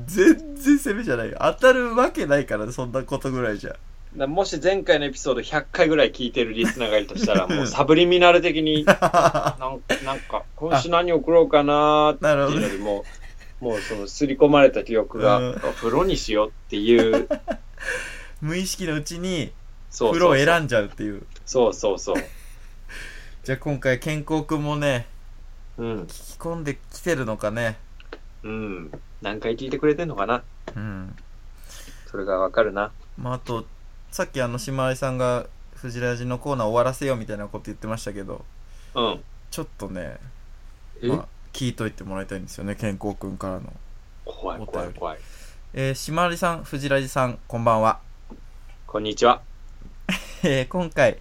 [0.07, 1.39] 全然攻めじゃないよ。
[1.41, 3.71] 当たるわけないからそんなことぐらいじゃ。
[3.71, 3.79] だ
[4.27, 13.05] もし前回のエピソード100回ぐらい聞いてるリスナーがいるとしたら、もう サブリミナル的に、 なんなんか、今週何送ろうかなーってなるほどねいうよりも、
[13.61, 17.29] もうその刷り込まれた記憶が、うん風呂にしようっていう、
[18.41, 19.53] 無意識のうちに
[19.91, 20.25] そう風。
[20.25, 22.17] 呂を選んじゃうっていうそうそうそう。
[23.45, 25.07] じゃあ今回健康くんもね
[25.79, 26.03] うん。
[26.03, 27.79] 聞き込んできてるのかね
[28.43, 28.93] うん。
[29.23, 30.43] 何回聞いてくれてんのかな
[30.77, 31.17] うん
[32.07, 32.91] それがわかるな。
[33.17, 33.67] まあ、あと、
[34.11, 38.45] さっきあの、しまりさんが、フジラジのコーナー終わらせようみたいなこと言ってましたけど、
[38.95, 39.21] うん。
[39.51, 40.19] ちょっとね、
[41.03, 43.73] え、まあ、聞いといてもらいたいんですよね、健康くんからの。
[44.25, 45.19] 怖い怖い怖い。
[45.75, 48.01] えー、しまりさん、フジラジさん、こんばんは。
[48.87, 49.43] こんにちは。
[50.43, 51.19] えー、今回、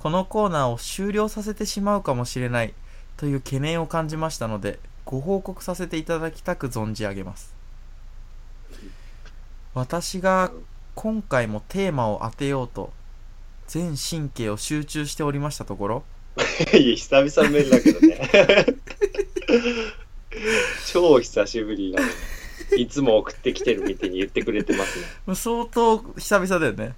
[0.00, 2.74] このコーナーを終了させてしまうかもしれない
[3.16, 7.54] という懸念を感じましたので、ご報告させていただきたく存じ上げます。
[9.74, 10.50] 私が
[10.94, 12.92] 今回もテーマを当てようと、
[13.66, 16.04] 全神経を集中しておりましたところ、
[16.74, 18.30] いや、久々のメールだけどね。
[20.86, 22.12] 超久しぶりなのに。
[22.76, 25.06] いつも送ってきてるみたいに言ってくれてますね。
[25.26, 26.94] もう相当久々だよね。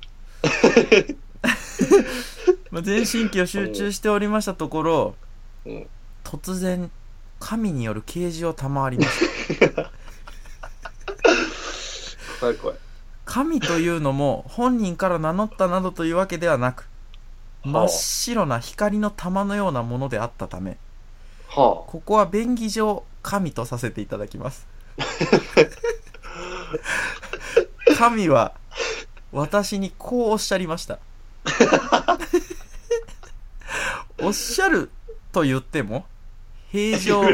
[2.70, 5.14] まあ全神経を集中しておりましたところ、
[5.64, 5.87] うん
[6.24, 6.90] 突然、
[7.40, 9.11] 神による啓示を賜りまし
[9.74, 9.90] た。
[12.40, 12.76] 怖い怖い。
[13.33, 16.87] 神というのも本人から名乗ったなどというわけではなく、
[17.64, 20.77] 真っ白な光の玉のようなものであったため、
[21.49, 24.66] はここは便宜上神とさせていただきます。
[27.97, 28.53] 神は
[29.33, 30.99] 私にこうおっしゃりました。
[34.21, 34.90] おっしゃる
[35.33, 36.05] と言っても、
[36.71, 37.01] 平あ。
[37.01, 37.25] 常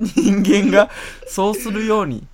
[0.00, 0.88] 人間が
[1.26, 2.26] そうするように、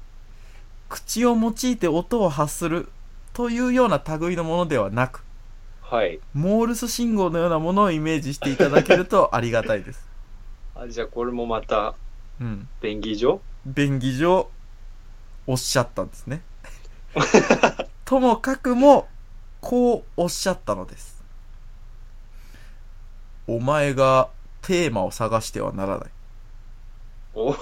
[0.95, 2.89] 口を用いて音を発する
[3.33, 5.25] というような類のものではなく、
[5.83, 6.21] はい。
[6.35, 10.07] モールス信号のようなものをイメージしていただけるとありがたいです。
[10.77, 11.97] あじゃあこれもまた、
[12.41, 12.69] うん。
[12.81, 13.41] 便宜上？
[13.67, 14.49] 便宜上、
[15.49, 16.43] おっしゃったんですね。
[18.07, 19.09] ともかくも、
[19.61, 21.25] こうおっしゃったのです。
[23.49, 24.29] お前が
[24.63, 26.11] テーマを探してはならない。
[27.35, 27.53] お？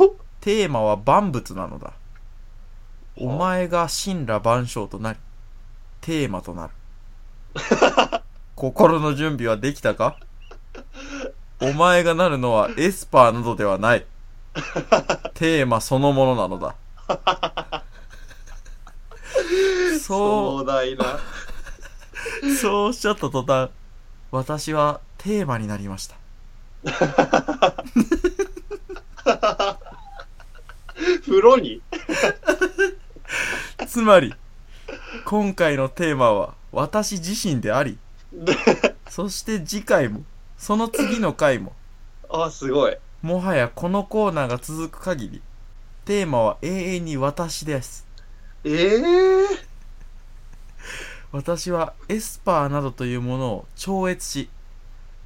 [0.43, 1.95] テーマは万物なのだ。
[3.17, 5.19] お前が神羅万象となり、
[6.01, 6.73] テーマとなる。
[8.57, 10.17] 心の準備はできたか？
[11.61, 14.07] お前がなるのはエスパーなどではない。
[15.35, 16.75] テーマそのものなのだ。
[19.99, 21.19] そ壮大な。
[22.43, 23.71] う、そうおっしゃった途端、
[24.31, 26.17] 私はテーマになりました。
[31.25, 31.83] 風呂に？
[33.87, 34.35] つまり、
[35.25, 37.99] 今回のテーマは私自身であり、
[39.09, 40.23] そして次回も、
[40.57, 41.73] その次の回も、
[42.31, 42.97] あ、すごい。
[43.21, 45.43] もはやこのコーナーが続く限り、
[46.05, 48.07] テーマは永遠に私です。
[48.65, 49.73] ええ
[51.33, 54.51] 私はエスパーなどというものを超越し、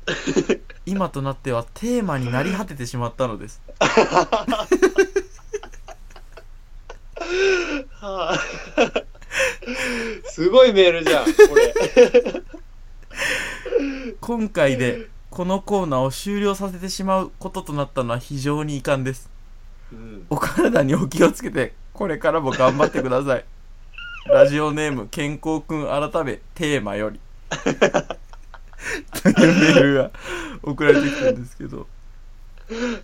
[0.86, 3.60] 今となってはテーマになり果ててしまったのです。
[8.00, 8.38] はあ、
[10.24, 11.74] すごいメールじゃん、これ。
[14.20, 19.28] 今回でこのコーナーを終了させてしまうこととなったのは非常に遺憾です。
[19.92, 23.44] うん、お体にお気をつけて、これからも頑張ってください。
[24.26, 27.20] ラジオネーム、健康くん改め、テーマより。
[29.22, 30.10] というメールが
[30.62, 31.86] 送られてきたんですけど。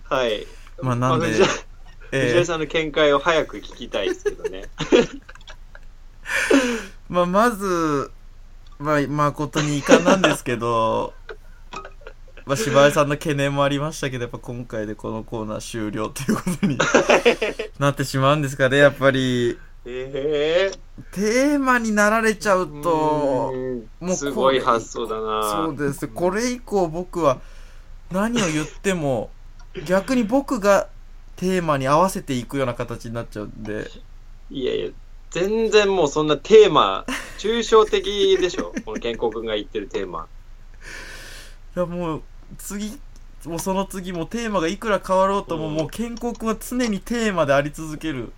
[0.09, 0.45] はい。
[0.81, 1.72] まあなんで藤井えー
[2.21, 4.65] 藤井さんの見解を早く聞きたいですけどね。
[7.09, 8.11] まあ、まず、
[8.79, 11.13] まあ、誠に遺憾なんですけど、
[12.45, 16.77] まあ、柴井さんの懸念もありましたけど、やっぱ今回でこのコーナー終了ということに
[17.79, 19.57] なってしまうんですかね、やっぱり。
[19.85, 20.77] ええ
[21.11, 25.65] テーマになられちゃうと、うんもうすごい発想だな。
[25.65, 26.07] そうです。
[26.07, 27.39] これ以降僕は
[28.11, 29.29] 何を言っても、
[29.85, 30.87] 逆に僕が
[31.35, 33.89] テーマに合わせていくような形になっちゃうんで、
[34.49, 34.89] いやいや、
[35.31, 37.05] 全然もうそんなテーマ、
[37.39, 38.73] 抽象的でしょ。
[38.85, 40.27] この健康くんが言ってるテーマ。
[41.75, 42.21] いやもう
[42.59, 42.99] 次
[43.45, 45.73] もうその次もテーマがいくら変わろうとも、うん。
[45.73, 48.31] もう健康くんは常にテーマであり続ける。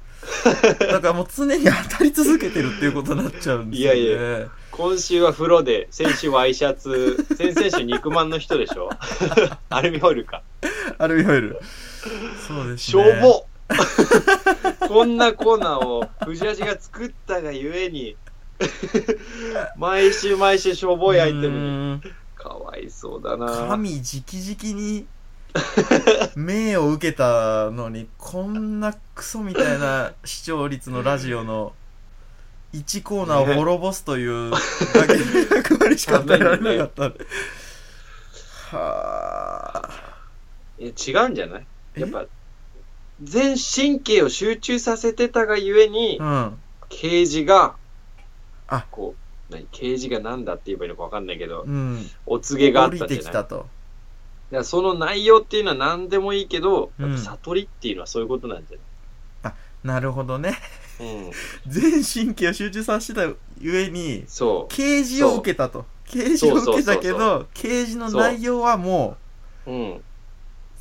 [0.79, 3.99] だからもう常に当たり続けてるっていうことになっちゃうんですよね。
[3.99, 8.89] いやい今週は風呂で、先週ワイシャツ、先々週肉まんの人でしょ。
[9.69, 10.41] アルミホイルか。
[10.97, 11.59] アルミホイル
[12.47, 13.45] そうですしょねぼ。
[14.87, 18.15] こんなコーナーを藤味が作ったがゆえに、
[19.77, 22.11] 毎週毎週しょぼいアイテムに。
[22.35, 23.47] かわいそうだな。
[23.69, 25.07] 神直々に
[26.35, 31.73] 命を受けたのにこんなクソみたいな視聴率のラジオの
[32.73, 34.57] 1コーナーを滅ぼすというだ
[35.07, 38.75] けの役割しか与えられなかった。
[38.77, 39.89] はあ。
[40.77, 41.65] え違うんじゃない？
[42.01, 42.25] やっぱ、
[43.23, 46.57] 全神経を集中させてたがゆえに、うん。
[46.89, 47.75] ケージが、
[48.67, 48.85] あ。
[48.91, 49.15] こ
[49.49, 52.09] う、何、ケージが何だって言えばいいのかわかんないけど、うん。
[52.25, 53.17] お告げがあったじゃない？
[53.17, 53.67] てきたと。
[54.51, 57.09] だその内容っていうのは何でもいいけど、うん。
[57.11, 58.77] やっぱ悟りっていうのはそういうことなんじ
[59.83, 60.57] なるほどね。
[60.99, 61.31] ゃないうん。
[61.67, 65.85] 全神経を集中させてたゆえにそ啓示を受けたと。
[66.05, 69.17] 啓示を受けたけど啓示の内容はも
[69.67, 69.73] うう。
[69.73, 70.03] うん。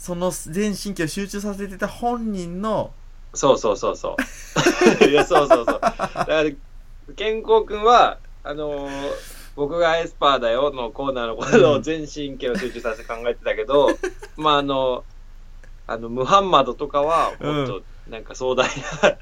[0.04, 2.92] その全神経を集中させてた本人の
[3.32, 4.16] そうそうそうそ
[5.02, 5.04] う。
[5.08, 5.80] いや、そうそうそう。
[5.80, 6.44] だから、
[7.16, 8.90] 健康くんは、あのー
[9.56, 13.88] 僕がエスパーだよのコーナーのことを全神経を集中させて考えてたけど、
[14.36, 15.04] まああの、
[15.86, 18.68] あの、ムハンマドとかは、もっと、なんか壮大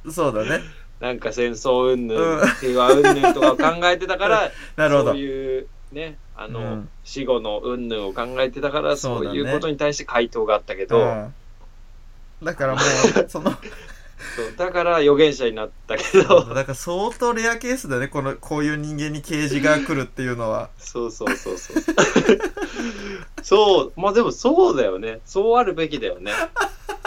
[0.04, 0.62] な、そうだね。
[1.00, 2.08] なんか戦争云うん。
[2.08, 5.10] 々、平和云々とかを考えてたから、 なるほど。
[5.10, 6.88] そういう、ね、あの、うん。
[7.04, 11.34] 死後の云々を考えてたから、そうういうことに対して回答があったけど、うん。
[12.42, 13.52] だからもう その
[14.36, 20.70] そうだから預言者になったけど、だから相当レアケースだねこのこういう人間に啓示が来るっていうのは。
[20.78, 21.82] そうそうそうそう。
[23.42, 25.20] そう、まあでもそうだよね。
[25.26, 26.32] そうあるべきだよね。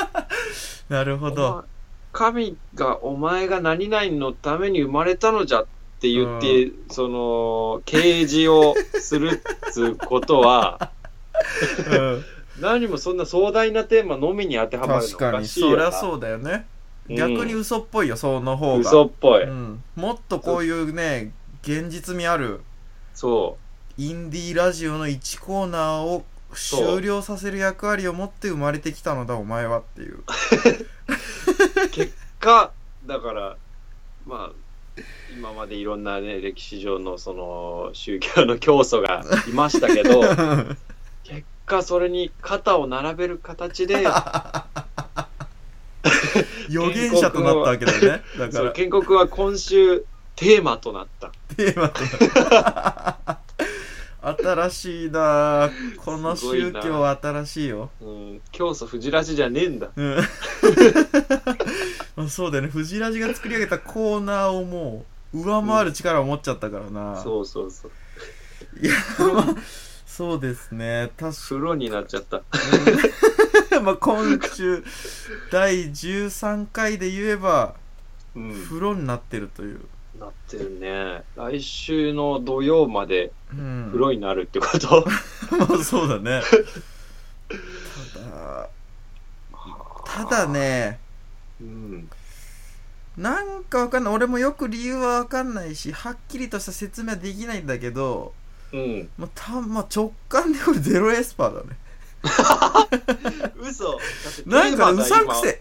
[0.89, 1.65] なるほど。
[2.11, 5.65] 神がお前が何々のために生まれたのじゃっ
[6.05, 10.91] て言って、その、啓示をするっつうことは、
[11.91, 12.25] うん。
[12.59, 15.47] 何もそんな壮大なテーマのみに当てはまるのお確かに。
[15.47, 16.67] そりゃそうだよね。
[17.09, 17.15] うん。
[17.15, 18.77] 逆に嘘っぽいよその方が。
[18.79, 19.43] 嘘っぽい。
[19.43, 21.33] うん、もっとこういうね
[21.63, 22.61] 現実味ある
[23.13, 23.57] そ
[23.97, 30.23] インディーラジオの1コーナーを終了させる役割を持って生まれてきたのだお前はっていうう。
[31.91, 32.71] 結果、
[33.05, 33.57] だから、
[34.25, 34.64] まあ、
[35.33, 40.21] 今までいろんなね、歴史上のその宗教の教祖がいましたけど、
[41.23, 44.07] 結果それに肩を並べる形で、
[46.69, 48.23] 預言者となったわけだよね。
[48.39, 48.71] だから。
[48.71, 51.31] 建国は今週テーマとなった。
[51.55, 52.09] テーマとなっ
[53.23, 53.39] た。
[54.21, 55.67] 新しいな。
[55.67, 57.91] ぁこの宗教は新しいよ。
[58.01, 59.89] うん、教祖藤ラジじゃねえんだ。
[59.95, 60.17] うん
[62.15, 62.69] まあそうだよね。
[62.69, 67.91] 藤ラジが作り上げたコーナーをもう上回る力を持っちゃったからな、そうそうそう。
[68.81, 68.93] いや
[69.33, 69.55] まあ
[70.05, 71.11] そうですね。
[71.17, 72.39] 確風呂になっちゃった。
[72.39, 72.45] か
[73.83, 74.83] まあ今週
[75.51, 77.75] 第13回で言えば
[78.35, 79.79] うん、風呂になってるという、
[80.19, 81.23] なってるね。
[81.35, 85.05] 来週の土曜までうん、風呂になるってこと、
[85.57, 86.41] まあそうだね。
[88.13, 88.69] ただ
[90.05, 90.99] ただね
[91.61, 92.09] うん。
[93.17, 98.33] なんかわかんない俺もよく理由はわかんないしはっきりとした説明はできないんだけど、
[98.73, 99.09] うん。
[99.17, 101.77] まあ、たまあ、直感でこれゼロエスパーだね
[103.57, 105.59] 嘘 だってなんかうテーマが今さんくせ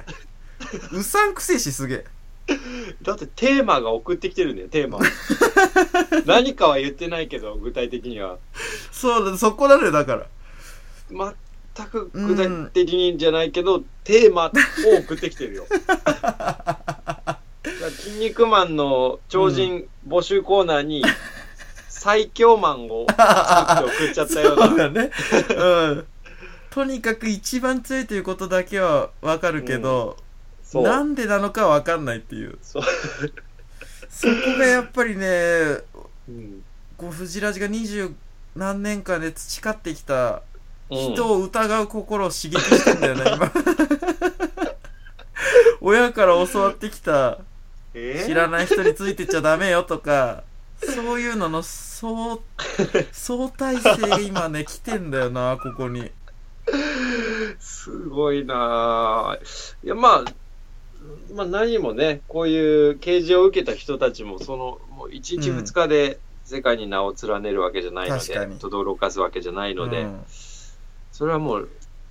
[0.92, 2.05] うさんくせえしすげえ
[3.03, 4.99] だってテーマが送ってきてるんだよ、テーマ。
[6.26, 8.36] 何かは言ってないけど、具体的には。
[8.92, 10.26] そうだそこなのよだから
[11.77, 14.51] 全く具体的にじゃないけど、テーマを
[15.03, 15.66] 送ってきてるよ。
[17.99, 21.03] 筋肉マンの超人募集コーナーに、
[21.89, 23.27] 最強マンを作っ
[23.91, 24.68] て送っちゃったような。
[24.68, 25.11] そうだね
[25.57, 26.07] うん
[26.70, 30.16] とにかく一番強いということだけはわかるけど、
[30.64, 30.83] そう。
[30.83, 32.83] なんでなのかはわかんないっていうそう。
[34.11, 35.27] そこがやっぱりね
[36.29, 36.64] うん
[36.97, 38.12] こう藤ラジが二十
[38.55, 40.41] 何年間で培ってきたうん
[40.91, 43.53] 人を疑う心を刺激してんだよね、 今。
[45.80, 47.39] 親から教わってきた
[47.95, 48.22] え？
[48.22, 50.43] ー知らない人についてっちゃダメよとか
[50.80, 52.39] そういうのの相
[53.12, 56.11] 相対性が今ね来てんだよなここに。
[57.61, 59.37] すごいな。
[59.41, 59.76] ぁ。
[59.85, 60.32] いや、まあ、
[61.35, 68.59] まあ何もね、こういう啓示を受けた人たちも、その、もう1日うん2日で世界に名を連ねるわけじゃないので、確かに。
[68.59, 70.24] 轟かすわけじゃないので、うん
[71.14, 71.68] それはもう、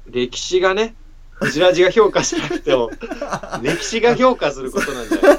[0.07, 0.95] 歴史がね、
[1.33, 2.89] フジラジが評価しなくても、
[3.61, 5.37] 歴史が評価することなんじゃない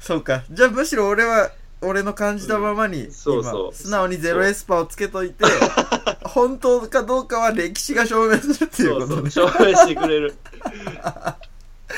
[0.00, 0.44] そうか。
[0.50, 1.50] じゃあむしろ俺は
[1.82, 3.64] 俺の感じたままにんそうそう。
[3.66, 5.44] 今素直にゼロエスパーをつけといて
[6.22, 9.30] 本当かどうかは歴史が証明するっていうそうことね。
[9.30, 10.34] そう、証明してくれる。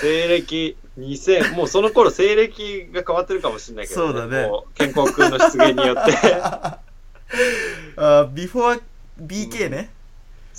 [0.00, 4.50] 西暦2000、もうその頃西暦が変わってるかもしれないけど、そうだね。
[4.74, 6.34] 健康君の出現によって。
[7.96, 8.80] あビフォー
[9.20, 9.90] BK ね、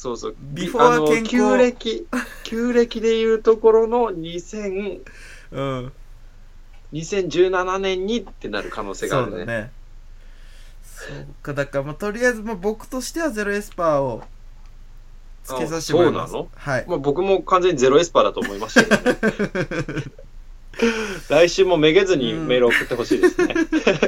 [0.01, 0.35] そうそう。
[0.39, 1.29] ビフォー健康。
[1.29, 2.07] 旧暦、
[2.43, 4.99] 旧暦でいうところの2000、
[5.51, 5.91] うん。
[6.91, 9.37] 2017年にってなる可能性があるね。
[9.37, 9.71] そうだね。
[10.81, 14.23] そうかだからまあとりあえずまあ僕としてはゼロエスパーを
[15.43, 16.29] つけさせてもらいます。
[16.29, 16.49] あそうなの？
[16.55, 16.85] はい。
[16.87, 20.03] まあ、僕も完全にゼロエスパーだと思いましたけどね。
[21.29, 23.53] 来週もめげずにメール送ってほしいですね。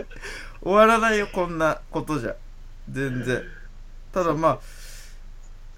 [0.63, 2.35] 終わらないよこんなことじゃ。
[2.89, 3.43] 全然。
[4.11, 4.59] ただまあ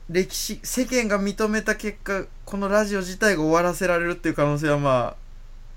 [0.10, 5.26] 歴史世間が認めた結果このラジオ自体が終わらせられるっていう可能性はまあ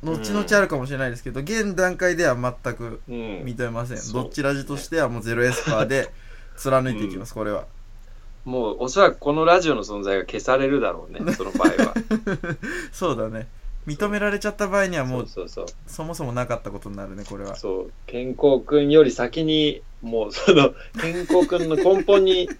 [0.06, 3.14] 後々あるかもしれないですけど、現段階では全くうん。
[3.42, 6.10] 認めません、そうどっちラジとしてはもうゼロエスパーで
[6.56, 7.64] 貫いていきます、これは
[8.44, 11.94] もうおそらくこのラジオの存在が消されるだろうね、 その場合は。
[12.92, 13.48] そうだね
[13.88, 17.56] 認められちゃった場合にはもうそうそうそもそもなかったことになるねこれは。
[17.56, 17.92] そう。
[18.06, 22.50] 健康くんより先に、もうその、健康くんの根本に、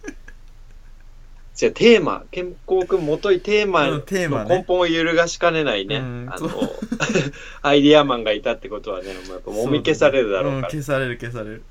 [1.59, 5.97] じゃテーマ、健康くんもといテーマうんの根本を揺るがしかねないね。
[5.97, 6.49] うんあの、
[7.63, 10.69] アイディアマンがいたってことはね、もうやっぱもみ消されるだろうから。
[10.69, 11.65] ん消される消される。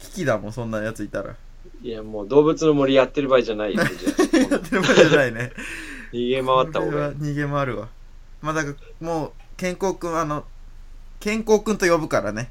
[0.00, 1.36] 危機だもんそんなやついたら。
[1.82, 5.52] いや、もう動物の森やってる場合じゃないよ、 じゃやってる場合じゃないね。
[6.12, 7.88] 逃げ回った方が逃げ回るわ。
[8.42, 10.44] まあだからもう健康くんあの
[11.20, 12.50] 健康くんと呼ぶからね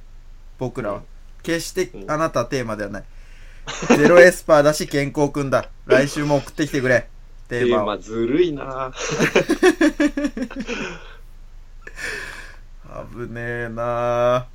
[0.57, 1.03] 僕らは、うん。
[1.43, 2.09] 決してうん。
[2.09, 3.03] あなたはテーマではない、
[3.97, 5.69] ゼロエスパーだし健康くんだ。
[5.85, 7.07] 来週も送ってきてくれ。
[7.47, 7.83] テテーマを。
[7.83, 8.91] ーマずるいな。
[13.13, 14.45] 危ねえな。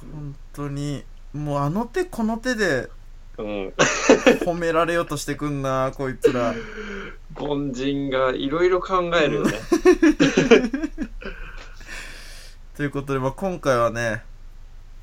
[0.00, 1.04] 本当に。
[1.32, 2.90] もうあの手この手で
[3.38, 3.72] うん。
[4.44, 6.54] 褒められようとしてくんなこいつら。
[7.34, 9.52] 凡人がいろいろ考えるよね。
[12.76, 14.24] ということで、まあ、今回はね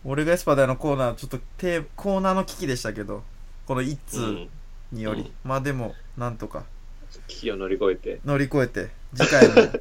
[0.03, 3.23] 俺がエスパーだよのコーナー、ちょっとテーコーナーの危機でしたけど、
[3.65, 4.49] この一う通ん。
[4.91, 6.63] により、うんまあでも、なんとか
[7.27, 9.75] 危機を乗り越えて、乗り越えて、次回も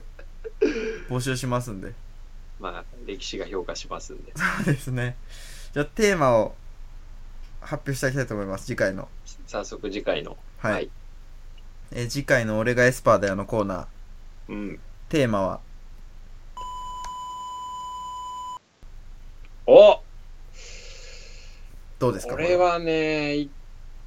[1.08, 1.92] 募集しますんで。
[2.60, 4.32] まあ、歴史が評価しますんで。
[4.34, 5.16] そうですね。
[5.72, 6.54] じゃあテーマを
[7.60, 9.08] 発表していきたいと思います、次回の。
[9.46, 10.36] 早速次回の。
[10.58, 10.72] はい。
[10.72, 10.90] はい
[11.90, 13.86] えー次回の俺がエスパーだよのコーナー、
[14.48, 14.80] うん。
[15.08, 15.60] テーマは、
[19.66, 20.00] お
[21.98, 22.56] どうですかこれ。
[22.56, 23.50] はね、一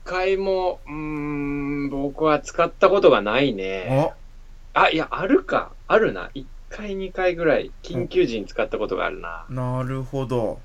[0.05, 3.87] 回も、うーん、僕は使ったことがないね。
[3.89, 5.71] おあ、いや、あるか。
[5.87, 6.29] あるな。
[6.33, 9.45] 一回、二回ぐらい、緊急時に使ったことがあるな。
[9.49, 10.59] なるほど。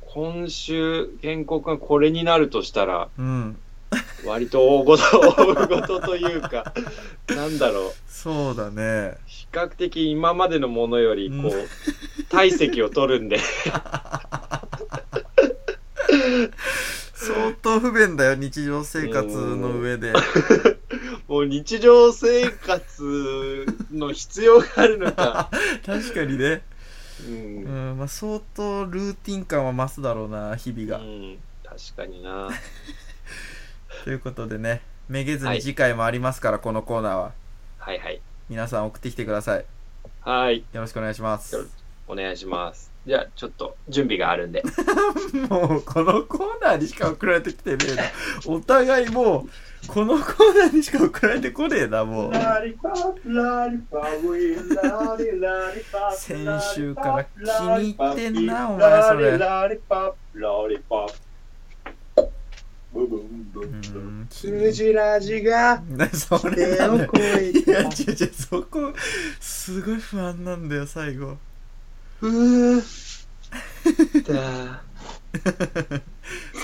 [0.00, 3.56] 今週、原告がこれになるとしたら、うん。
[4.24, 6.72] 割と大ごと、大ごとというか、
[7.30, 7.92] なんだろう。
[8.08, 9.14] そうだね。
[9.26, 11.68] 比較的今までのものより、こうう、
[12.28, 13.38] 体積を取るんで。
[17.14, 20.12] 相当不便だよ、日常生活の上で。
[21.28, 25.50] もう 日常生活の必要があるのか。
[25.84, 26.62] 確かにね。
[27.26, 27.30] う。
[27.30, 30.98] うんん、まあ相当ルーティン感は増すだろうな、日々が。
[30.98, 32.48] うん、確かにな。
[34.04, 37.32] ということでね、めげずはいに次回もありますから、このコーナーは。
[37.78, 38.20] はいはい。
[38.48, 39.64] 皆さん送ってきてください。
[40.22, 40.64] はい。
[40.72, 41.68] よろしくお願いします。
[42.08, 42.89] お願いします。
[43.06, 44.62] じゃあ、ちょっと準備があるんで。
[45.48, 48.02] もう、このコーナーにしか送られてきてねえな。
[48.46, 52.30] お互いもう、このコーナーにしか送られてこねえな、もう。
[56.14, 57.38] 先週から気
[57.82, 59.38] に入ってんなお前それ
[62.92, 64.28] ブブンブうンブン
[67.50, 68.92] いや、違う違う、そこ、
[69.38, 71.38] すごい不安なんだよ、最後。
[72.22, 72.82] うー
[74.32, 74.82] だ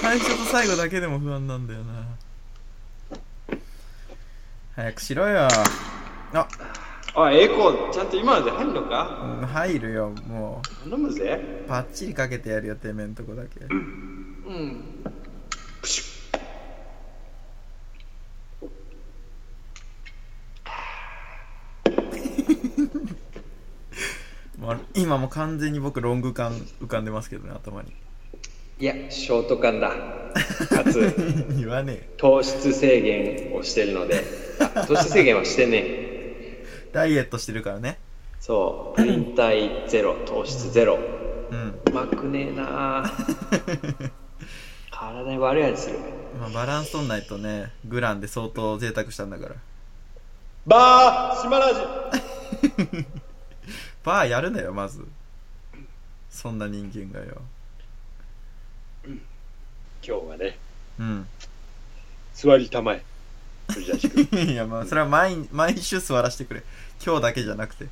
[0.00, 2.06] 最初と最後だけでも不安なんだよな。
[4.74, 5.48] 早くしろよ。
[6.34, 6.48] あ、
[7.14, 9.38] あ、エコー、ちゃんと今ので入んのか？
[9.40, 11.40] うん入るよ、も頼むぜ。
[11.64, 11.68] う。
[11.68, 13.60] パッチリかけてやるよ、てめえんとこだけ。
[13.64, 14.84] うん。
[15.80, 16.04] プシュ
[24.58, 27.92] まあ、今も完全に僕ロング感浮かんでますけどね頭に。
[28.78, 29.90] いや、ショート感だ。
[29.90, 31.14] かつ、
[31.56, 34.22] 言わね糖質制限をしてるので、
[34.74, 35.82] あ糖質制限はしてね。
[35.84, 36.64] え。
[36.92, 37.98] ダイエットしてるからね。
[38.40, 40.98] そう、プリン体ゼロ、糖質ゼロ。
[41.50, 43.12] うん、うまくねえなあ。
[44.90, 45.98] 体に悪い味する。
[46.40, 49.54] まあ、バランス取んないとねグランで相当贅沢したんだから。
[50.66, 53.06] バー島ラジ
[54.06, 55.04] バーやるなよまず。
[56.30, 57.42] そんな人間がよ。
[59.04, 59.16] 今
[60.00, 60.56] 日はね、
[61.00, 61.26] うん。
[62.32, 63.02] 座りたまえ。
[63.68, 66.62] 藤田君、 いやまあそれは毎毎週座らせてくれ。
[67.04, 67.88] 今日だけじゃなくて。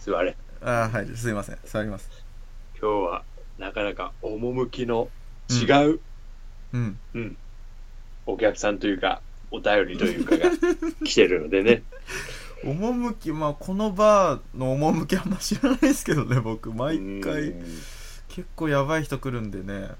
[0.00, 0.36] 座れ。
[0.60, 1.58] ああはいすいません。
[1.64, 2.10] 座ります。
[2.80, 3.22] 今日は
[3.58, 5.08] なかなか趣の
[5.48, 6.00] 違う、
[6.72, 6.98] うん。
[7.14, 7.36] うん、
[8.26, 10.50] お客さんというか、お便りというかが
[11.04, 11.84] 来てるのでね。
[12.64, 17.50] 趣まあこのバーの趣あんま知らないですけどね 僕毎回。
[17.50, 17.64] うん。
[18.28, 19.90] 結構やばい人来るんでね。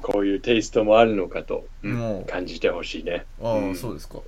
[0.00, 3.26] こういうテイストもあるのかと、うん感じてほしいね。
[3.42, 3.76] ああ、うん。
[3.76, 4.20] そうですか。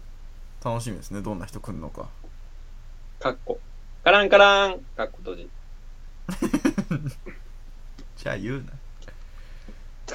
[0.64, 1.22] 楽しみですね。
[1.22, 2.08] どんな人来るのか。
[3.20, 3.60] かっこ。
[4.04, 4.80] カランカラン。
[4.96, 5.48] かっこ閉じ。
[8.16, 8.72] じゃあ言うな。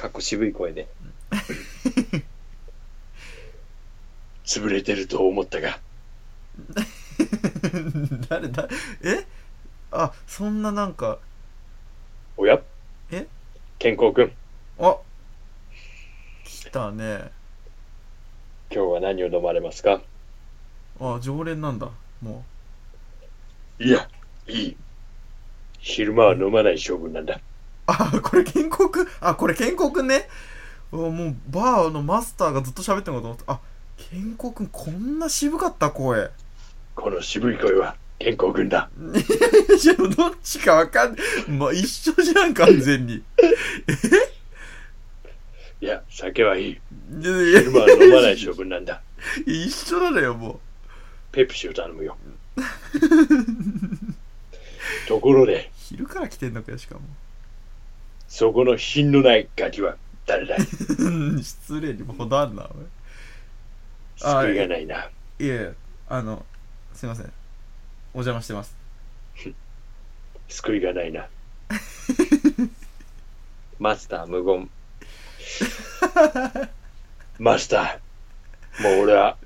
[0.00, 0.88] かっこ渋い声で。
[4.44, 5.78] 潰れてると思ったが、
[8.28, 8.68] 誰だ
[9.02, 9.26] え？
[9.90, 11.18] あそんななんか。
[12.36, 12.60] おや？
[13.10, 13.26] え？
[13.78, 14.32] 健康くん、
[14.78, 14.96] あ
[16.44, 17.30] 来たね。
[18.70, 20.00] 今日は何を飲まれますか？
[21.00, 22.44] あ常連なんだも
[23.78, 24.08] いや、
[24.46, 24.76] いい。
[25.78, 27.34] 昼間は飲まない性分なんだ。
[27.34, 27.40] う
[27.86, 29.08] あこれ健康くん？
[29.20, 30.28] あこれ健康くんね。
[30.92, 33.52] あもうバーのマスターがずっと喋ってるのかと思った。
[33.54, 33.60] あ
[33.96, 36.30] 健康くんこんな渋かった声
[36.94, 38.90] この渋い声は健康くんだ。
[39.82, 41.20] いやどっちかわかんない
[41.50, 43.22] まあ一緒じゃん完全に
[45.80, 46.70] いや、酒はいい。
[46.70, 46.74] い
[47.24, 49.02] やいや昼間は飲まない性分なんだ。
[49.46, 50.60] 一緒なのよも
[51.32, 52.16] ペプシを頼むよ。
[55.08, 57.00] ところで、う昼から来てんのかよしかも
[58.28, 60.60] そこの品のないガキは誰だい？
[61.42, 62.68] 失礼にも程あるなお
[64.44, 65.10] 救いがないな。
[65.38, 65.72] いいやいや
[66.08, 66.46] あの
[66.94, 67.26] すいません
[68.14, 68.76] お邪魔してます
[70.48, 71.26] 救いがないな。
[73.78, 74.68] マスター無言。
[77.38, 79.38] マスター、もう俺は、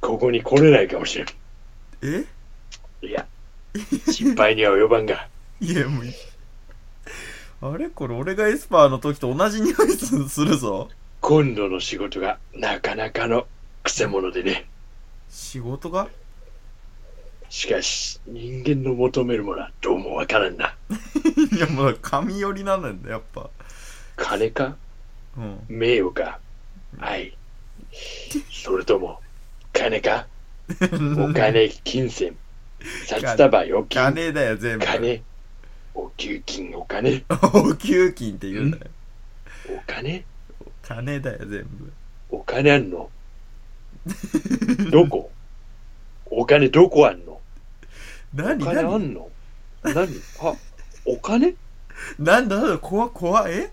[0.00, 1.26] ここに来れないかもしれん。
[2.02, 2.24] え？
[3.02, 3.26] いや、
[4.10, 5.28] 失敗には及ばんが。
[5.60, 6.12] いや、もういい。
[7.60, 7.90] あれ？
[7.90, 10.88] これ俺がエスパーの時と同じ匂いすするぞ。
[11.20, 13.46] 今度の仕事がなかなかの
[13.82, 14.66] くせ者でね。
[15.28, 16.08] 仕事が？
[17.48, 20.74] しかし、人間の求めるものはどうもわからんな。
[21.56, 23.50] いや、もう髪寄りなんだよ、やっぱ。
[24.16, 24.76] 金か？
[25.36, 25.60] うん。
[25.68, 26.40] 名誉か？
[26.98, 27.36] 愛。
[28.50, 29.20] それとも、
[29.72, 30.26] 金か？
[31.18, 32.36] お金、金銭？
[33.06, 34.12] 札束、預金？
[34.14, 34.84] 金だよ、全部。
[34.86, 35.22] 金？
[35.94, 37.24] お給金、お金？
[37.54, 38.84] お給金って言うんだよ。
[39.70, 40.24] お金？
[40.82, 41.92] 金だよ、全部。
[42.30, 43.10] お金あんの？
[44.90, 45.30] どこ？
[46.26, 47.35] お金どこあんの？
[48.34, 48.64] お何？
[48.64, 49.30] 金あ何んの？
[49.82, 50.08] 何？
[50.40, 50.54] あ、
[51.04, 51.54] お金？
[52.18, 53.70] なんだなんだ怖怖え？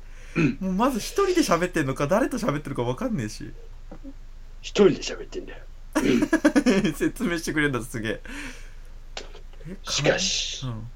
[0.60, 3.51] もうまず一人で喋ってんのか誰と喋ってるか分かんねえし。
[4.62, 5.60] 一人で喋ってんだよ。
[6.95, 8.22] 説明してくれんだすげえ。
[9.70, 10.88] えしかしう、ん。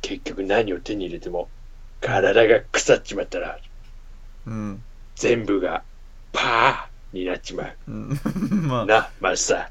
[0.00, 1.48] 結局何を手に入れても、
[2.00, 3.58] 体が腐っちまったら、
[4.46, 4.82] うん、
[5.14, 5.82] 全部が
[6.32, 7.76] パーになっちまう。
[7.88, 8.20] うん、
[8.68, 9.70] まあ、な、マスタ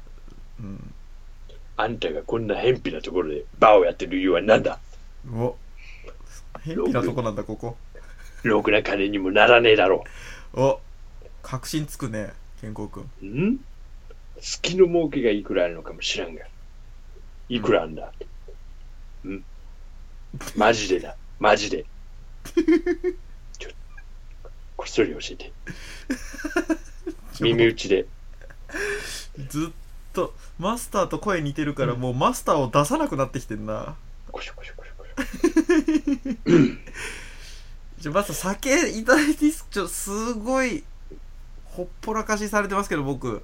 [0.60, 0.62] ー。
[0.64, 0.94] うん、
[1.76, 4.78] あんたがこんな偏僻なところでバーをやってる理由は何だ？
[5.32, 5.56] お
[6.64, 7.76] 偏僻なとこなんだここ
[8.42, 10.04] ろくな金にもならねえだろ
[10.54, 10.80] お
[11.42, 13.10] 確信つくね健康くん？
[13.22, 13.26] う。
[13.26, 13.58] ん
[14.40, 16.44] 月の儲けがいくらあるのかも知らんが。
[17.48, 18.12] いくらあんだ？
[19.24, 19.44] ん
[20.56, 21.16] マジでだ。
[21.38, 21.84] マジで。
[23.58, 23.70] ちょ、
[24.76, 25.52] こっそり教えて。
[27.40, 28.06] 耳打ちで。
[29.48, 29.72] ずっ
[30.12, 33.96] とマスターと声似てるからもうマスターを出さなくなってきてんな。
[34.30, 36.78] コショコショコショコショ。
[37.98, 40.82] じゃあマスター酒いただいていいっすちょすごい
[41.64, 43.42] ほっぽらかしされてますけど僕。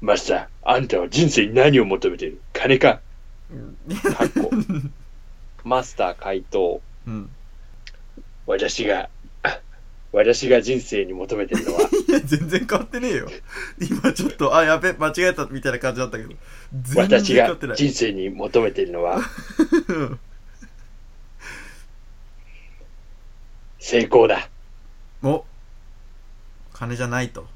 [0.00, 2.40] マスター、あんたは人生に何を求めている？
[2.52, 3.00] 金か？
[4.16, 4.50] かっこ。
[5.64, 6.80] マスター回答。
[7.06, 7.30] うん。
[8.46, 9.08] 私が、あ
[10.14, 13.28] 私が人生に求めてるのは、い や全然変わってねえよ。
[13.80, 16.30] 今ちょっとあやべ間違えたみたいな感じだったけど。
[16.72, 17.76] 全然私が変わってない。
[17.76, 19.20] 人生に求めているのは、
[23.80, 24.48] 成功だ。
[25.24, 25.44] お。
[26.72, 27.48] 金じゃないと。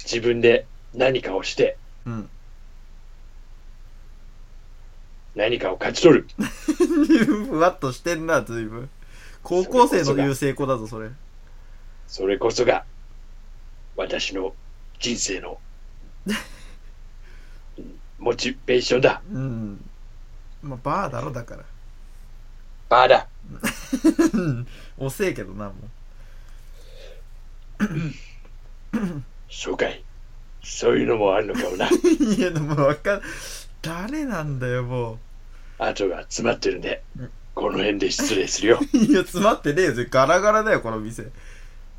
[0.00, 2.28] 自分で何かをして、うん。
[5.36, 6.26] 何かを勝ち取る。
[7.46, 8.90] ふわっとしてんな随分。
[9.44, 11.10] 高校生の言う成功だぞそれ
[12.08, 12.84] それこそが、
[13.96, 14.54] 私の
[14.98, 15.58] 人生の、
[16.26, 16.36] うん
[18.18, 19.22] モチベーションだ。
[19.30, 19.90] うん
[20.62, 21.64] まあバーだろだから
[22.88, 23.28] バーだ。
[24.98, 25.74] 遅えけどなも
[29.50, 30.02] そうかい。
[30.64, 31.88] そういうのもあるのかもな。
[31.88, 31.90] う
[32.34, 33.22] いやでもわかん
[33.82, 35.18] 誰なんだよも
[35.78, 38.80] 後が詰まってるんでうん、この辺で失礼するよ。
[38.80, 41.30] ういや詰まってねえよそれガラガラだよこの店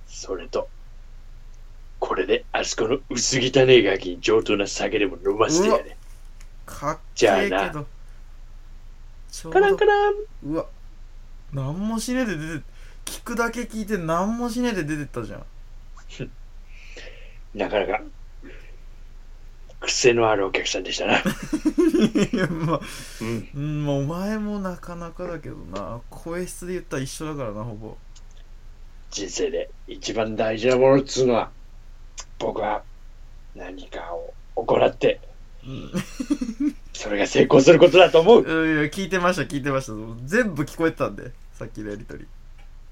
[0.07, 0.69] それと、
[1.99, 5.97] これであそこの薄汚ねえガキに上等な酒でも飲ませてやれ。
[6.65, 7.87] かっけえけど
[9.51, 10.65] カランどカランうわ
[11.53, 12.63] 何もしねえで出て
[13.05, 15.45] 聞くだけ聞いて何もしねえで出てったじゃん
[17.57, 18.01] なかなか、
[19.79, 21.17] 癖のあるお客さんでしたな。
[21.17, 21.21] い
[22.35, 22.81] やまあ
[23.21, 23.49] うん。
[23.55, 27.97] うんまあお前もなかなかだけどな声質で言ったら一緒だからなほぼ
[29.11, 31.51] 人生で一番大事なものっつうのは、
[32.39, 32.83] 僕は
[33.55, 35.19] 何かを行って、
[35.65, 35.91] うん。
[36.93, 38.43] それが成功することだと思う。
[38.43, 39.93] いやいや聞いてました聞いてました。
[40.25, 42.25] 全部聞こえてたんでさっきのやりとり。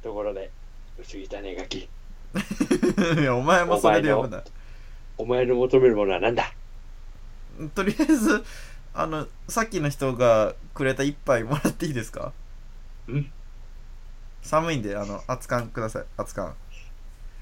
[0.04, 0.52] ところで、
[1.00, 1.78] 薄汚ねえガキ、
[3.20, 4.44] いやお前もそれで呼ぶな。
[5.18, 6.54] お前の求めるものは何だ？
[7.74, 8.44] とりあえず
[8.94, 12.34] あのさっきの人がくれた一杯もらっていいですか？
[13.10, 13.32] ん
[14.46, 16.54] 寒いんであの熱燗ください熱燗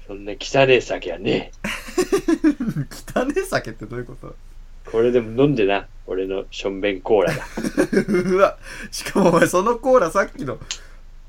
[0.06, 1.52] そんな汚ねえ酒はね
[3.16, 4.34] 汚ねえ酒ってどういうこと？
[4.86, 4.90] え。
[4.90, 7.44] これでも飲んでな、俺のしょんべんコーラだ。
[8.32, 8.58] うわ
[8.90, 10.58] しかもお前そのコーラさっきの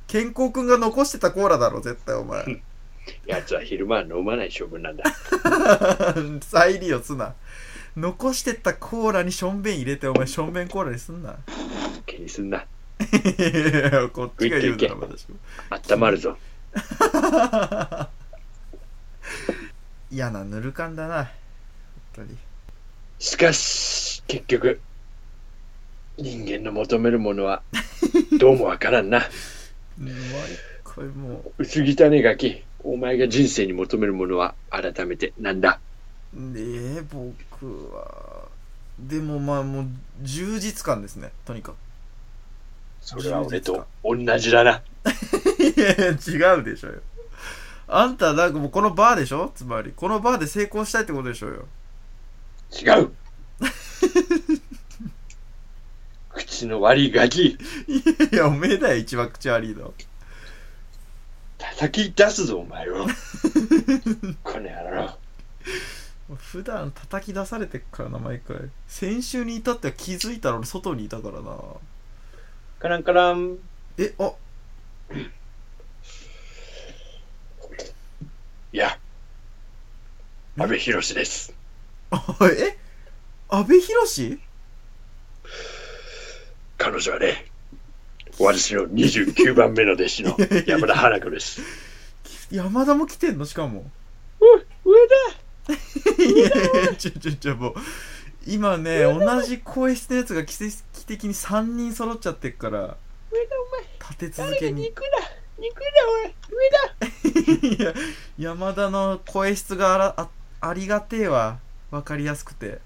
[0.08, 2.62] 健康くんが残してたコーラだろ絶対お前
[3.26, 5.04] 奴は昼間は飲まない処分なんだ。
[6.42, 7.34] 再利用すな
[7.96, 11.36] 残してったコーラにしょんべん入れてお前しょんべんコーラにすんな
[12.06, 12.66] 気にすんな。
[13.00, 13.04] い
[13.94, 15.36] やこっちが言うなら私も。
[15.70, 16.38] 温まるぞ。
[20.12, 21.26] 嫌なぬる感だな。
[21.26, 21.34] 本
[22.14, 22.38] 当に。
[23.20, 24.80] しかし、結局、
[26.18, 27.62] 人間の求めるものは、
[28.40, 29.24] どうもわからんな。
[29.98, 30.14] 毎
[30.84, 32.64] これも薄汚ねガキ。
[32.84, 35.80] お前が人生に求めるものは改めてなんだ。
[36.34, 38.48] うねえ僕は。
[39.00, 39.88] でもまあもう
[40.22, 41.32] 充実感ですね。
[41.46, 41.76] とにかく
[43.06, 44.82] それは俺と同じだな。
[45.60, 47.02] いやいや違うでしょよ。
[47.88, 49.52] あんたなんかもうこのバーでしょ？
[49.54, 49.94] つまり。
[49.96, 51.68] このバーで成功したいってことでしょうよ。
[52.74, 53.12] 違う。
[56.34, 57.46] 口の悪いガキ。
[57.46, 59.94] いやいやおめえだよ一番口悪いの。
[61.60, 63.06] 叩き出すぞ、お前を。
[64.44, 65.18] この野郎。
[66.38, 68.58] 普段叩き出されてっからな毎回。
[68.88, 71.56] 先週に至っては気づいたら俺外にいたからな
[72.86, 73.58] カランカラン。
[73.98, 74.32] えあ。
[78.72, 79.00] いや、
[80.56, 81.52] 安倍博です。
[82.12, 82.78] あえ？
[83.50, 84.40] 阿部寛？
[86.78, 87.48] 彼女はね、
[88.40, 91.62] 私の29番目の弟子の山田花子です。
[92.52, 93.46] 山田も来てんの？
[93.46, 93.90] しかも。
[94.40, 94.46] う、
[94.88, 97.76] 上だいやいやちょちょちょもう。
[98.46, 100.44] 今ね同じ声質のやつが
[101.08, 102.98] 奇跡的に3人揃っちゃってっから
[103.32, 103.56] 上だ
[104.00, 104.50] 立てお前。
[104.52, 105.08] 続けに肉だ？
[105.58, 105.88] 肉だ
[107.68, 107.94] いや
[108.38, 110.30] 山田の声質があらあ
[110.62, 111.60] ありがてえわ
[111.92, 112.80] わかりやすくて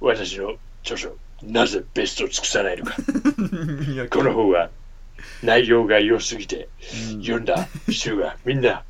[0.00, 2.94] 私の著書、なぜベストを尽くさないのか。
[3.90, 4.70] いやこの本は
[5.42, 6.68] 内容が良すぎて、
[7.12, 8.84] うん読んだ人がみんな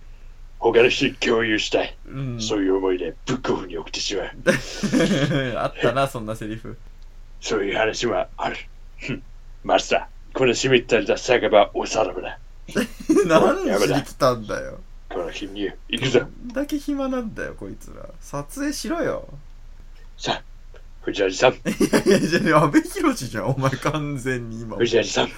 [0.58, 1.96] 他の人に共有したい。
[2.06, 4.30] うんそういう思いでブックオフに送ってしまう。
[5.58, 6.76] あったなそんなセリフ
[7.40, 8.56] そういう話はある。
[9.64, 12.38] マスター、この湿ったれた酒場おさらばだ。
[13.26, 14.80] 何しに来たんだよ。
[15.08, 16.20] この貧乳、行くぞ。
[16.52, 18.06] だけ暇なんだよこいつら。
[18.20, 19.26] 撮影しろよ。
[20.18, 20.42] さあ、
[21.02, 21.56] 藤原さん、い
[21.92, 24.76] やいやじゃあ阿部寛じゃんお前完全に今。
[24.76, 25.28] 藤原さん、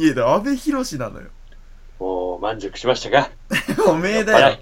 [0.00, 1.28] いやだ阿部寛なのよ。
[1.98, 3.30] もう満足しましたか？
[3.88, 4.58] おめえだよ。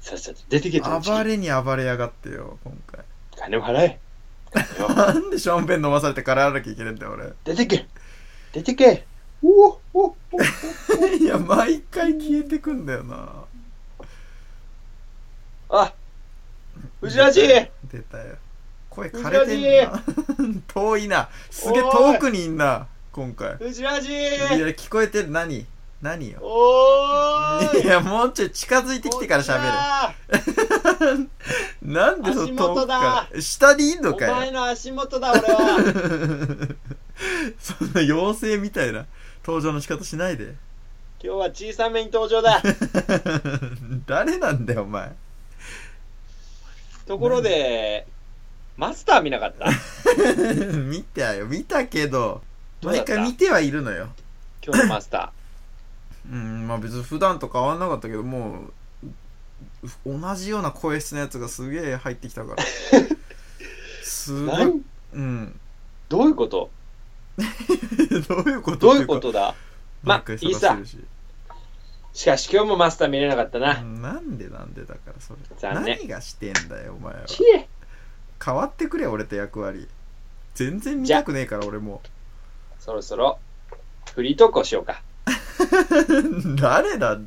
[0.00, 1.00] さっさと出てけと。
[1.00, 3.00] 暴れに暴れやがってよ今回。
[3.38, 4.00] 金を払え。
[4.94, 7.32] なんでシャンペン飲まされてからなきゃいけないんだよ俺。
[7.44, 7.86] 出てけ。
[8.52, 9.06] 出てけ。
[9.42, 10.40] おおおお
[11.20, 13.44] いや毎回消えてくんだよな。
[15.68, 15.92] あ
[17.00, 18.36] 藤原氏出たよ。
[18.88, 20.02] 声枯れてんな。
[20.72, 21.28] 遠いな。
[21.50, 23.56] すげえ遠くにいんな今回。
[23.56, 25.66] 藤原氏いや聞こえてる何？
[26.04, 26.38] 何よ？
[26.42, 27.82] おーい。
[27.84, 29.62] いやもうちょい近づいてきてから喋
[31.16, 31.30] る。
[31.82, 34.34] なんでその遠く足元か下にいんのおかよ。
[34.34, 35.78] 前の足元だ俺は。
[37.58, 39.06] そんな妖精みたいな
[39.46, 40.54] 登場の仕方しないで。
[41.22, 42.60] 今日は小さめに登場だ。
[44.06, 45.10] 誰なんだよお前。
[47.06, 48.06] ところで
[48.76, 49.70] マスター見なかった？
[50.76, 51.46] 見たよ。
[51.46, 52.42] 見たけど
[52.82, 54.08] 毎回見てはいるのよ。
[54.62, 55.32] 今日のマスタ
[56.30, 58.60] うんまあ別に普段と変わんなかったけども
[60.06, 62.62] う同じような声質のやつがすげえ入ってきたから。
[64.02, 64.56] すーごい。
[64.58, 64.80] 何？
[65.14, 65.60] うん。
[66.08, 66.70] どういうこと？
[68.28, 69.54] どういうことどういうことだ？
[70.02, 70.68] ま毎回いいさ。
[70.68, 70.86] 探
[72.12, 75.38] しかし今日もマスター見れなかったな、なんでなんでだからそれ。
[75.58, 75.96] 残念。
[75.98, 77.20] 何がしてんだよお前は。
[78.44, 79.88] 変わってくれ俺と役割。
[80.54, 82.00] 全然見たくねえから俺も。
[82.78, 83.38] そろそろ
[84.14, 85.02] フリートークをしようか
[86.60, 87.18] 誰だ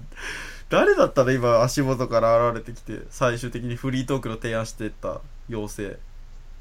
[0.69, 1.31] 誰だったの？
[1.31, 3.03] 今足元から現れてきて。
[3.09, 5.21] 最終的にフリートークの提案してった。
[5.49, 5.97] 妖精。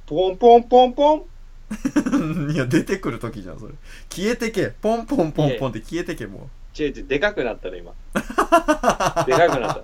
[0.06, 1.24] ポンポンポンポン。
[2.52, 3.74] いや出てくる時じゃんそれ。
[4.08, 4.68] 消えてけ。
[4.68, 6.48] ポンポンポンポンって消えてけも
[6.78, 6.82] う。
[6.82, 7.92] 違う違うでかくなったの今。
[8.14, 9.82] でかくなった。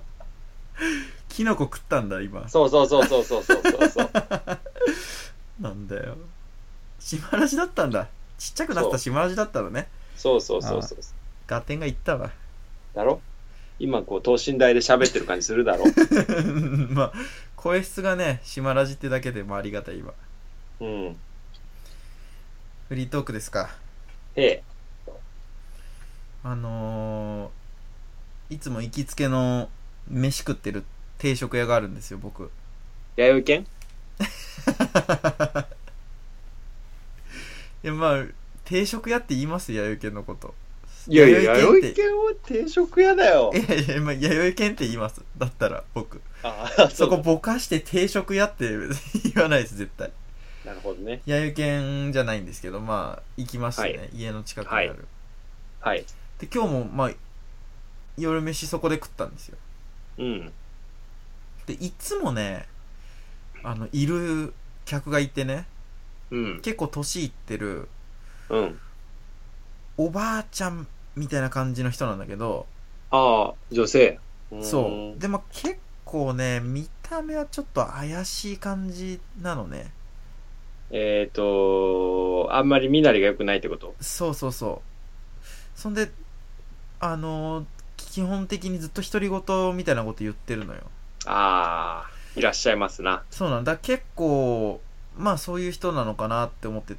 [1.27, 2.47] キノコ食ったんだ今。
[2.47, 4.09] そうそうそうそうそうそうそう。
[5.59, 6.15] なんだよ。
[6.99, 8.07] 島ら市だったんだ。
[8.37, 9.89] ちっちゃくなった島ら市だったのね。
[10.15, 11.01] そうそうそうそう。
[11.01, 12.31] そう合点がいったわ。
[12.95, 13.21] だろ？
[13.79, 15.85] 今こう等身大で喋ってる感じするだろ？
[16.89, 17.13] まあ
[17.55, 20.13] 声質がね島ラジってだけでもありがたいわ。
[20.79, 21.15] うん。
[22.89, 23.69] フリートークですか。
[24.35, 24.63] ええ。
[26.43, 29.69] あのー、いつも行きつけの
[30.09, 30.83] 飯食ってる
[31.17, 32.51] 定食屋があるんですよ僕。
[33.15, 33.65] 弥生犬
[37.83, 38.25] いやまあ
[38.65, 39.71] 定食屋って言います？
[39.73, 40.53] よ弥生県のこと
[41.07, 43.51] いやいや弥生犬は定食屋だよ。
[43.53, 45.21] いやいや、まあ、弥生県って言います。
[45.37, 46.21] だったら僕。
[46.43, 50.11] ああそこうぼかして定食屋って言わないです絶対。
[50.65, 51.21] なるほどね。
[51.25, 54.09] 弥生県じゃないんですけどまあ行きましたね、はい。
[54.13, 55.07] 家の近くにある、
[55.81, 55.97] はい。
[55.97, 56.05] はい。
[56.39, 57.11] で今日もまあ
[58.17, 59.57] 夜飯そこで食ったんですよ。
[60.19, 60.51] うん。
[61.65, 62.67] でいつもね
[63.63, 64.53] あのいる
[64.85, 65.65] 客がいてね
[66.31, 66.61] うん。
[66.61, 67.89] 結構年いってる
[68.49, 68.79] うん。
[69.95, 72.65] おばあちゃんみたいな感じの人なんだけど
[73.11, 74.19] ああ、女性。
[74.61, 75.19] そう。
[75.19, 79.91] でも結構ね、見た目はちょっと怪しい感じなのね。
[80.91, 83.95] えっ、と、あんまり身なりが良くないってこと？
[83.99, 85.79] そうそうそう。
[85.79, 86.11] そんで、
[86.99, 90.81] あのー基本的にずっと独り言みたいなこと言ってるのよ。
[91.25, 93.23] ああ、いらっしゃいますな。
[93.31, 93.77] そうなんだ。
[93.77, 94.81] 結構、
[95.17, 96.95] まあそういう人なのかなって思って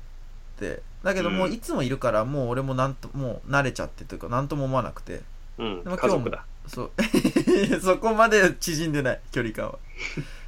[0.58, 0.82] て。
[1.04, 5.20] だけどもううんいつもいるから、もう俺もなんと、もう慣れちゃってというか、なんとも思わなくて。
[5.58, 6.46] うん、でも家族だ。
[6.66, 6.90] そう。
[7.80, 9.78] そこまで縮んでない、距離感は。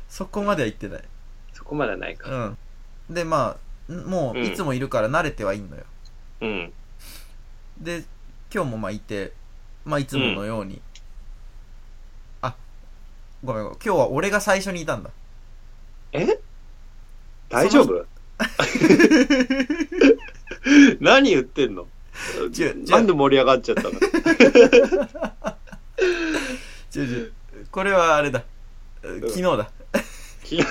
[0.08, 1.04] そこまでは行ってない。
[1.52, 2.30] そこまではないか。
[2.30, 3.14] うん。
[3.14, 5.84] で、まあ、んもううんいつもいるから慣れてはいいのよ。
[6.40, 6.72] うん。
[7.78, 8.04] で、
[8.52, 9.34] 今日もまあいて、
[9.84, 10.80] まあいつものように。
[12.40, 12.56] あ、
[13.44, 13.78] ごめんごめん。
[13.84, 15.10] 今日は俺が最初にいたんだ。
[16.12, 16.40] え？
[17.50, 18.06] 大丈夫？
[21.00, 21.86] 何言ってんの？
[22.88, 23.90] なんで盛り上がっちゃったの？
[26.94, 27.32] 違う違う。
[27.70, 28.42] これはあれだ。
[29.02, 29.70] 昨日だ。
[30.44, 30.70] 昨日が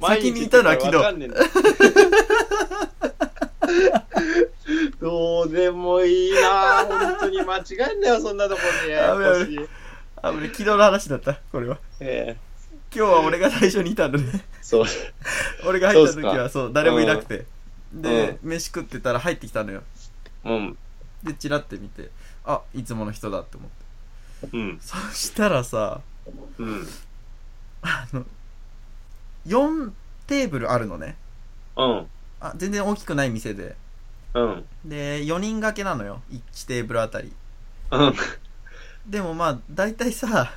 [0.14, 0.92] 先にいたのは昨日
[5.00, 7.62] どうでもいいな本当に間違
[7.92, 8.90] えんなよ、そんなとこに。
[8.92, 9.60] ややこしい
[10.22, 11.34] あ、俺昨日の話だった？
[11.52, 11.78] これは。
[12.00, 12.36] え
[12.94, 14.24] 今日は俺が最初にいたんだね。
[14.34, 14.86] えそう。
[15.66, 17.44] 俺が入った時はそう、誰もいなくて。
[17.94, 19.82] で、飯食ってたら入ってきたのよ。
[20.44, 20.78] うん。
[21.22, 22.10] で、チラって見て、
[22.44, 24.56] あ、いつもの人だって思って。
[24.56, 24.78] うん。
[24.80, 26.00] そしたらさ、
[26.58, 26.86] うん。
[27.82, 28.24] あの、
[29.46, 29.92] 4
[30.26, 31.16] テーブルあるのね。
[31.76, 32.06] うん。
[32.40, 33.76] あ、全然大きくない店で。
[34.34, 34.64] うん。
[34.84, 36.20] で、4人掛けなのよ。
[36.30, 37.32] 1テーブルあたり。
[37.90, 38.14] うん。
[39.06, 40.50] でもまあ、大体さ、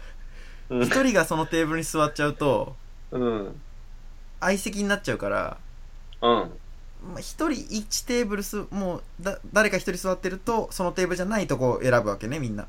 [0.70, 2.76] うん1人がそのテーブルに座っちゃうと、
[3.12, 3.62] うん。
[4.42, 5.58] 相席になっちゃうから、
[6.22, 6.52] うん。
[7.04, 12.68] まあ、1人1テーブルす、もう、だ、誰か1人座ってると、そのテーブルじゃないとこを選ぶわけね、みんな。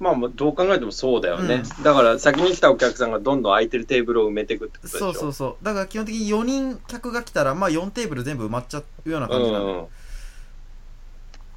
[0.00, 1.62] まあ、まあどう考えてもそうだよね。
[1.80, 5.64] うだから、先に来たお客さんがどんどん空いてるテーブルを埋めていくってことでしょそうそうそう。
[5.64, 9.64] だから基本的に4人客が来たら、まあ4テーブル全部埋まっちゃうような感じなの。
[9.64, 9.86] うんうん。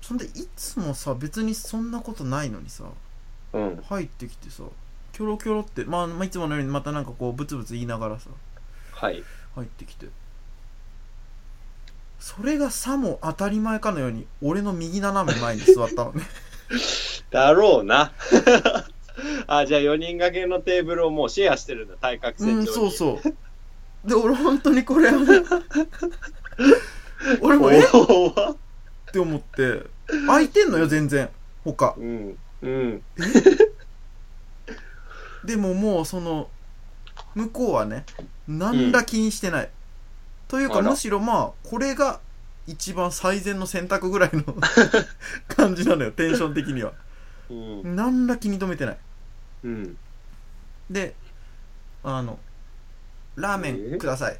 [0.02, 2.86] そんで、いつもさ、別にそんなことないのにさ、
[3.54, 3.84] うん。
[3.88, 4.64] 入ってきてさ、
[5.14, 8.30] キョロキョロって、まあ、まあ、いつものようにまたなんかこう、ブツブツ言いながらさ、
[8.94, 9.24] はい。
[9.56, 10.08] 入ってきて。
[12.22, 16.22] それがさも当たり前かのように、俺の右斜め前に座ったのね。
[17.32, 18.12] だろうな。
[19.48, 22.60] あ、じゃあ4人掛けのテーブルをもうシェアしてるんだ、対角線上に。
[22.60, 24.08] うん、そうそう。
[24.08, 25.26] で、俺本当にこれ、あ の
[27.42, 27.80] 俺も、え？
[27.80, 27.84] っ
[29.12, 29.82] て思って、
[30.28, 31.28] 空いてんのよ、全然。
[31.64, 31.96] 他。
[31.98, 32.38] うん。
[32.62, 33.02] うん。
[35.44, 36.50] でももう、その、
[37.34, 38.06] 向こうはね、
[38.48, 39.70] なんら気にしてない。
[40.52, 42.20] というか、あらむしろまあ、これが
[42.68, 44.44] 一番最善の選択ぐらいの
[45.48, 46.92] 感じなのよ、テンション的には。
[47.50, 47.96] うん。
[47.96, 48.98] なんら気に留めてない。
[49.64, 49.98] うん。
[50.90, 51.16] で、
[52.04, 52.38] あの、
[53.38, 54.40] ラーメえンください。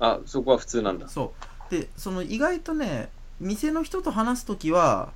[0.00, 1.08] あ、そこは普通なんだ。
[1.08, 1.32] そ
[1.68, 1.70] う。
[1.70, 5.12] で、その意外とね、店の人と話すときは、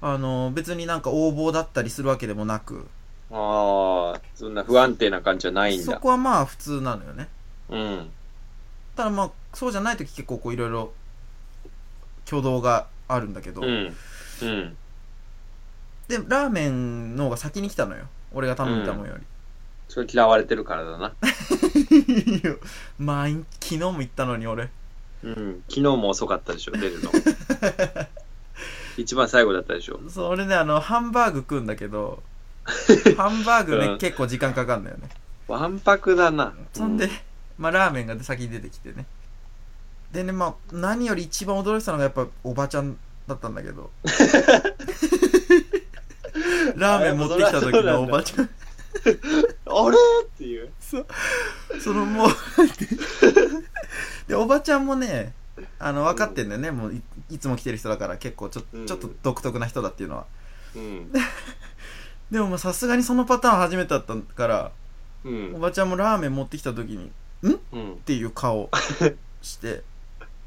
[0.00, 2.86] あの、別になんか横暴だったりするわけでもなく、
[3.30, 5.98] ああ、そんな不安定な感じじゃないんそだ。
[5.98, 7.28] こはまあ普通なのよね。
[7.68, 8.10] うん。
[8.96, 10.92] ただまあ、そうじゃないとき結構こういろいろ
[12.26, 13.94] 挙動があるんだけど、うん。
[14.42, 14.76] うん。
[16.08, 18.06] で、ラーメンの方が先に来たのよ。
[18.32, 19.22] 俺が頼んだもんより。
[19.88, 21.12] それ嫌われてるからだな。
[21.90, 22.54] いや
[22.98, 24.70] 毎日昨日も行ったのに俺。
[25.22, 25.62] うん。
[25.68, 27.10] 昨日も遅かったでしょ、出るの。
[28.96, 30.00] 一番最後だったでしょ。
[30.08, 32.22] それね、あの、ハンバーグ食うんだけど、
[33.16, 35.08] ハンバーグね、うん結構時間かかるんだよね。
[35.48, 36.52] わんぱくだな。
[36.72, 37.08] そんで、
[37.58, 39.06] まあ、ラーメンが先に出てきてね。
[40.12, 42.96] でね、まあ、何より一番驚いてたのがやっぱおばちゃん
[43.26, 43.90] だったんだけど。
[46.76, 48.44] ラーメン持ってきた時のおばちゃん。
[48.44, 49.96] あれ？
[50.24, 50.70] っていう。
[50.80, 51.04] そ
[51.92, 52.30] のもう、
[54.28, 55.32] で、おばちゃんもね、
[55.78, 56.70] あの、分かってんだよね。
[56.70, 60.26] もうい、いつも来てる人だから結構ちょ、うんちょっと独特な人だっていうのは。
[60.74, 61.10] うん。
[62.30, 64.72] でもまあさすがにそのパターン初めてだったから、
[65.24, 65.60] うおん。
[65.60, 67.10] ばちゃんもラーメン持ってきた時に、
[67.42, 67.54] うん？
[67.54, 67.96] っ。
[68.04, 68.70] ていう顔
[69.42, 69.82] して、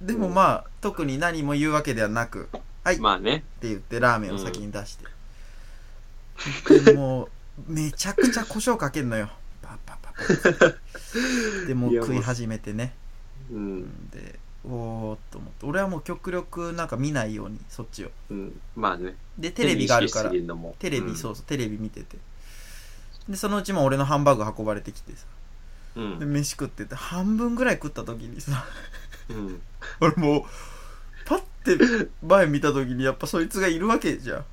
[0.01, 2.49] でもまあ、特に何も言うわけではなく、
[2.83, 3.43] はい、っまあね。
[3.59, 5.05] て言ってラーメンを先に出して。
[6.85, 7.29] でもう、
[7.67, 9.29] めちゃくちゃ胡椒かけんのよ。
[9.61, 12.93] パッパッパッパッで、もう食い始めてね。
[13.51, 14.09] うん。
[14.09, 15.65] で、おーっと思って。
[15.65, 18.11] 俺はもう極力なんか見ないように、そっちを。
[18.29, 18.61] うん。
[18.75, 19.15] まあね。
[19.37, 20.37] で、テレビがあるからテ
[20.89, 22.17] レビ、うんそうそう、テレビ見てて。
[23.27, 25.25] で、そのうちも俺のハンバーグ運ばれてきてさ。
[25.95, 26.25] うんで、。
[26.25, 28.65] 飯食ってて、半分ぐらい食った時にさ、
[29.29, 29.61] うん。
[29.99, 30.43] 俺もう、
[31.25, 31.39] パッ
[31.77, 34.45] て前見た時にやっぱそいつがいるわけじゃん。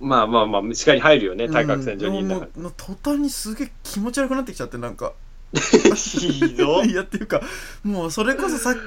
[0.00, 5.12] まあまあまあ、視界に入るよね、対角線上にいたらうん途端にすげえ気持ち悪くなってきちゃってなんか
[5.94, 7.42] ひど いやっていうか
[7.82, 8.78] もうそれこそさっき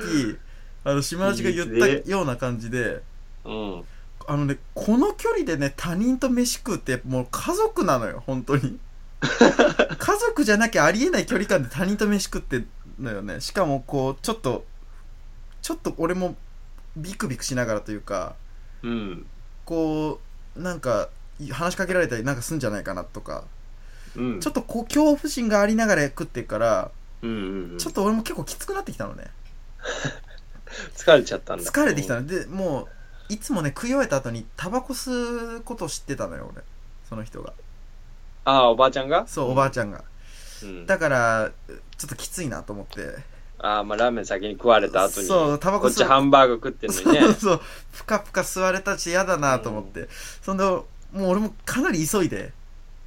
[0.84, 3.04] あの島内が言ったような感じで
[3.46, 3.84] うん。
[4.26, 8.80] あのねこの距離でね他人と飯食うってもう家族なのよ本当に
[9.98, 12.68] 家族じゃなきゃありえない距離感で他人と飯食ってん
[13.00, 14.66] のよねしかもこうちょっと
[15.62, 16.36] ちょっと俺も
[16.98, 18.36] ビクビクしながらというか
[18.82, 19.26] うん。
[19.66, 20.20] こ
[20.56, 21.10] うなんか
[21.52, 23.46] 話しかけられたりなんかすんじゃないかなとか
[24.16, 24.40] うん。
[24.40, 27.78] ちょっとこう恐怖心がありながら食ってるからうんうんうん。
[27.78, 29.28] ちょっと俺も結構きつくなってきたのね
[30.96, 31.64] 疲れちゃったんだ。
[31.64, 32.84] 疲れてきたのでも
[33.30, 36.64] ういつもね食い終えた後にタバコ吸うことを知ってたのよ俺
[37.08, 37.54] その人が
[38.46, 39.26] ああ、おばあちゃんが？
[39.28, 40.04] そうおばあちゃんが
[40.64, 40.86] うん。
[40.86, 41.52] だから
[41.98, 43.16] ちょっときついなと思って
[43.60, 45.28] ああ、まあラーメン先に食われた後に。
[45.28, 47.34] そうタバコこっちハンバーグ食ってんのにね そう。
[47.36, 47.62] そう
[47.94, 50.10] ぷかぷか吸われたし嫌だなと思って、
[50.42, 52.52] そんでもう俺もかなり急いで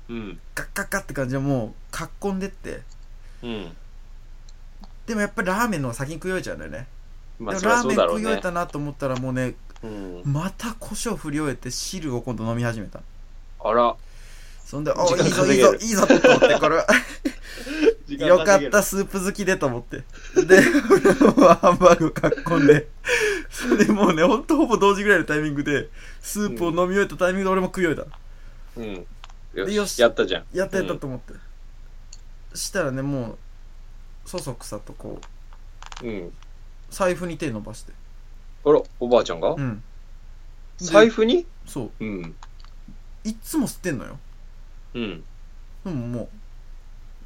[0.09, 0.41] うん。
[0.55, 2.81] ガッガッガッって感じでもうかっこんでって
[3.43, 3.77] うん。
[5.07, 6.89] でもやっぱりラーメンの方が先に食い終えちゃうんだよね、
[7.39, 8.51] まあそラーメン食い終えた。
[8.51, 10.23] なと思ったらもうねうん。
[10.25, 13.01] また胡椒振り終えて汁を今度飲み始めた
[13.63, 13.95] あら。
[14.67, 16.87] そんで、あ、時間いいぞ、いいぞ、いいぞ、と思って、これは、
[18.09, 18.83] よかった、。
[18.83, 19.99] スープ好きでと思って。
[20.45, 20.59] で、
[20.91, 22.89] 俺はハンバーグかっこんで、
[23.49, 25.89] それでもうね、ほんとほぼ同時ぐらいのタイミングで、
[26.21, 28.07] スープを飲み終えたタイミングで俺も食い終えた。
[28.77, 28.83] う
[29.63, 29.67] ん。
[29.67, 30.45] でよし、やったじゃん。
[30.53, 31.33] やったやったと思って。
[32.55, 33.39] したらね、も
[34.27, 35.21] う、そそくさとこ
[36.03, 36.33] う、うん。
[36.91, 37.93] 財布に手伸ばして。
[38.65, 39.51] あら、おばあちゃんが？
[39.51, 39.83] うん。
[40.81, 41.47] で財布に？
[41.67, 42.05] そう。
[42.05, 42.35] うん。
[43.23, 44.19] いっつも吸ってんのよ。
[44.97, 45.25] うん。
[45.85, 46.29] でももう、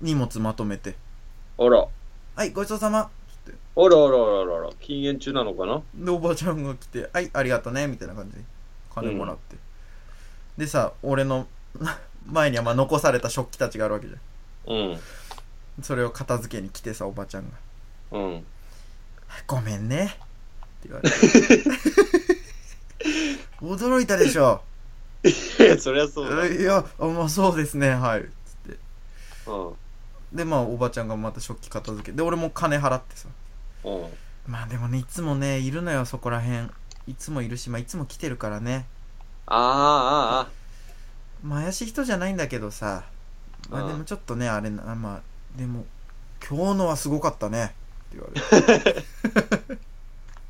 [0.04, 0.96] 荷物まとめて。
[1.58, 1.86] あら。
[2.34, 3.10] はい、ごちそうさま。
[3.44, 3.58] つって。
[3.76, 4.70] あらあらあらあら。
[4.80, 5.82] 禁煙中なのかな？
[5.94, 8.42] でおばあちゃんが来て「はいありがとうね」みたいな感じで
[8.94, 9.56] 金もらって、
[10.58, 11.46] でさ俺の
[12.26, 14.16] 前にはまあ残された食器たちがあるわけじゃ
[14.66, 14.92] うん。
[14.92, 15.00] ん
[15.82, 17.56] それを片付けに来てさおばちゃんが
[18.18, 18.44] うん。
[19.46, 20.08] 「ごめんね」っ
[20.82, 21.16] て言われて
[23.62, 24.62] 驚いたでしょ
[25.24, 26.46] いや、そりゃそうだ。
[26.46, 28.22] いやあまあそうですねはい。
[28.22, 28.28] つっ
[28.72, 28.78] て。
[29.46, 29.52] う
[30.34, 30.36] ん。
[30.36, 32.16] でまあおばちゃんがまた食器片付け。
[32.16, 33.28] で俺も金払ってさ。
[33.84, 34.04] うん。
[34.46, 36.72] まあでもねいつもねいるのよそこらへん
[37.06, 38.86] いつもいるしまあいつも来てるからね。
[39.46, 40.48] ああ、ああ、
[41.42, 43.04] まあ怪しい人じゃないんだけどさ。
[43.68, 45.84] まあうんでもちょっとねあれなまあでも
[46.48, 47.74] 今日のはすごかったね。
[48.14, 49.04] って言われて。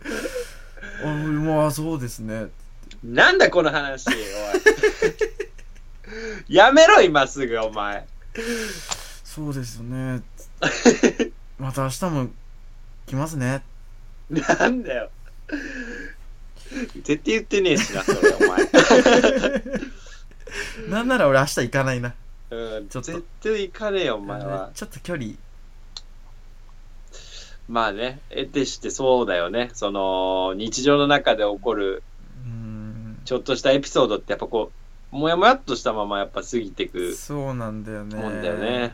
[1.05, 2.49] あまあそうですね
[3.05, 4.15] なんだこの話、おい。
[6.49, 8.07] やめろ、今すぐ、お前。
[9.25, 10.23] そうですよね
[11.59, 12.31] また明日も
[13.07, 13.63] 来ますね
[14.29, 15.11] なんだよ。
[17.03, 18.69] 絶対言ってねえしな、それ、お前。
[20.91, 22.15] なんなら俺明日行かないな
[22.51, 24.71] うん、ちょっと絶対行かねえよ、お前は。
[24.75, 25.35] ちょっと距離
[27.69, 29.71] まあね、得てしてそうだよね。
[29.75, 32.03] その、日常の中で起こる、
[33.31, 34.73] ちょっとしたエピソードって、やっぱこ
[35.13, 38.81] う、もやもやっとしたままやっぱ過ぎていくそうなんだよねもんだよね。
[38.81, 38.91] やっ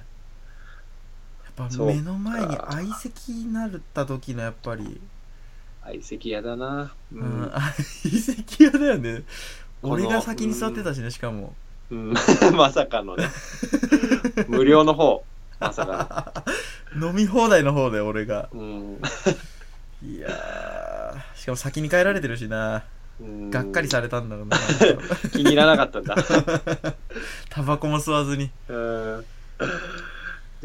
[1.56, 5.00] ぱ目の前に相席になった時のやっぱり
[5.82, 6.92] 相席屋だな。
[7.14, 7.50] ううんん。
[7.50, 7.72] 相
[8.20, 9.22] 席屋だよね
[9.80, 11.54] 俺が先に座ってたしねしかも
[11.90, 12.14] うん、
[12.52, 13.30] まさかのね。
[14.48, 15.24] 無料の方。
[15.60, 16.44] まさか
[17.00, 18.60] 飲み放題の方で俺がの。
[18.60, 19.00] うん。
[20.06, 24.58] いやーしかも先に帰られてるしなうんがっかりされたんだろうな。
[25.32, 26.16] 気に入らなかったんだ。
[27.48, 28.50] タバコも吸わずに。
[28.68, 29.24] うん。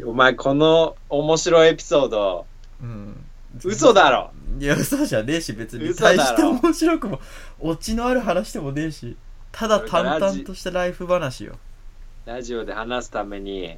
[0.04, 2.46] お前、この面白いエピソード、
[2.82, 3.24] うん。
[3.64, 4.32] 嘘だろ。
[4.58, 5.94] いや嘘じゃねえし別に。
[5.94, 7.20] 大して面白くも
[7.60, 9.16] オチのある話でもねえし。
[9.50, 11.58] ただ淡々としたライフ話よ。
[12.24, 13.76] ラジオで話すために、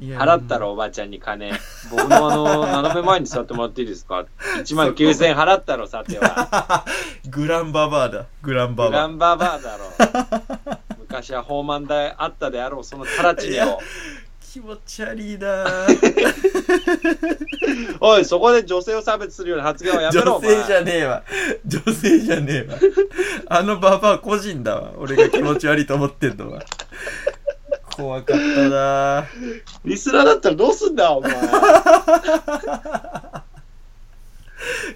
[0.00, 1.52] 払ったろ、おばちゃんに金。
[1.90, 4.26] 僕のあの、斜め前に座ってもらっていいですか
[4.58, 6.84] ?1 万9000円払ったろ、さては。
[7.30, 10.78] グランババアだグランババアグランバーバーだろ。
[10.98, 13.78] 昔は放満台あったであろう、そのタラチネを。
[14.54, 15.66] 気持ち悪いな
[17.98, 20.36] おい、そこで女性を差別するような発言はやめろ。
[20.36, 21.24] 女性じゃねえわ
[21.66, 22.78] 女性じゃねえわ
[23.48, 26.62] あのババア個人だわ俺が気持ち悪いと思ってんのは
[27.96, 29.26] 怖かったな
[29.84, 31.32] リスナーだったらどうすんだ、お前。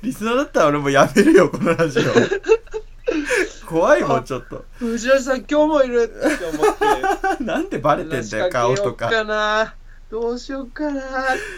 [0.03, 2.03] リスナーだったら俺もやめるよこのラジオ
[3.69, 7.45] 怖いもんちょっと藤吉さん、今日もいるって思って。
[7.45, 9.75] なんでバレてんだよ顔とか話しけようかな。
[10.11, 11.05] どうしようかなっ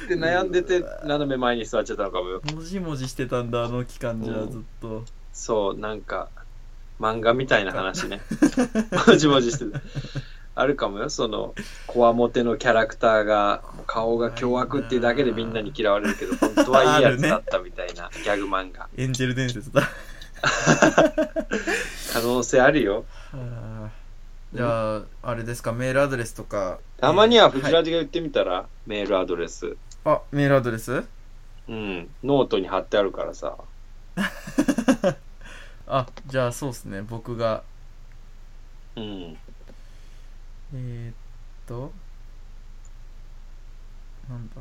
[0.08, 2.42] て悩んでて、斜め前に座っちゃったのかもよ。
[2.52, 6.28] もじもじしてたんだあの期間じゃうんずっとそう、なんか、
[6.98, 8.20] 漫画みたいな話ね。
[9.06, 9.74] もじもじしてる。
[10.60, 11.54] あるかもよ、その、
[11.86, 18.88] こわもてのキャラクターが、顔が凶悪っていうだけでみんなに嫌われるけど、本当はいいやつだったみたいな ギャグ漫画。
[18.96, 19.88] エンジェル伝説だ。
[22.12, 23.04] 可能性あるよ。
[24.52, 26.78] じゃあ、あれですか、メールアドレスとか。
[26.98, 29.76] たまにはフジいラジが言ってみたら、メールアドレス。
[30.04, 31.04] あ、メールアドレス？
[31.68, 32.08] うん。
[32.22, 33.56] ノートに貼ってあるからさ。
[35.86, 37.62] あ、じゃあそうっすね、僕が、
[38.96, 39.38] うん。
[40.72, 41.14] えー、っ
[41.66, 41.92] と、
[44.28, 44.54] なんだ？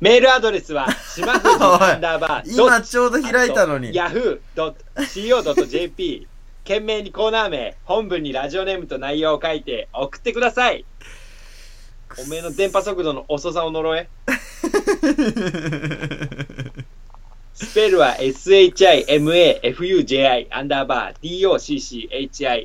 [0.00, 2.50] メールアドレスは、島藤アンダーバー。
[2.60, 3.92] 今ちょうど開いたのに。
[3.92, 6.26] yahoo.co.jp
[6.64, 10.84] 懸命にコーナー名、本文にラジオネームと内容を書いて送ってください。
[12.18, 14.08] おめえの電波速度の遅さを呪え。
[17.54, 22.56] スペルは shimafuji アンダーバー docchi at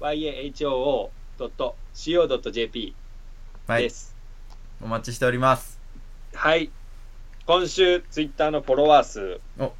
[0.00, 2.94] yahoo.co.jp
[3.66, 4.14] はいで、す。
[4.82, 5.78] お待ちしております。
[6.34, 6.70] はい。
[7.46, 9.72] 今週、ツイッターのフォロワー数、お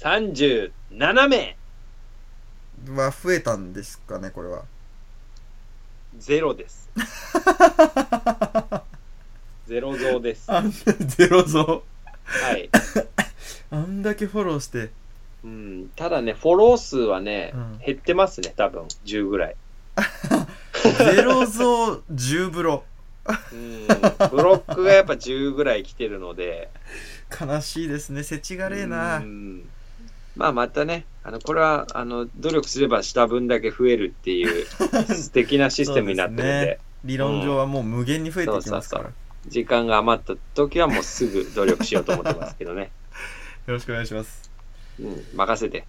[0.00, 0.72] 37
[1.28, 1.56] 名、
[2.88, 4.64] は増えたんですかね、これは。
[6.18, 6.88] ゼロです。
[9.66, 10.48] ゼロ増です。
[11.16, 11.82] ゼロ増。
[12.30, 12.70] はい。
[13.70, 14.90] あんだけフォローして。
[15.42, 19.56] うん、ただね、フォロー数はね、うん減ってますね、多分、10ぐらい。
[20.98, 22.84] ゼロ増10ブロ。
[23.52, 23.86] うん、
[24.30, 26.70] ブロックがやっぱ10ぐらい来てるので、
[27.40, 29.20] 悲しいですね、せちがれえなう。
[29.20, 29.68] ん
[30.36, 39.04] まあまたね、あの、これは、あの、努力すればした分だけ増えるっていう素敵なシステムになってるんで、そうですね理論上はもう無限に増えていきますから。
[39.04, 39.12] そう
[39.46, 42.90] 時間が余った時はもうすぐ努力しようと思ってますけどね。
[43.66, 44.50] よろしくお願いします。
[44.98, 45.86] うん、任せて。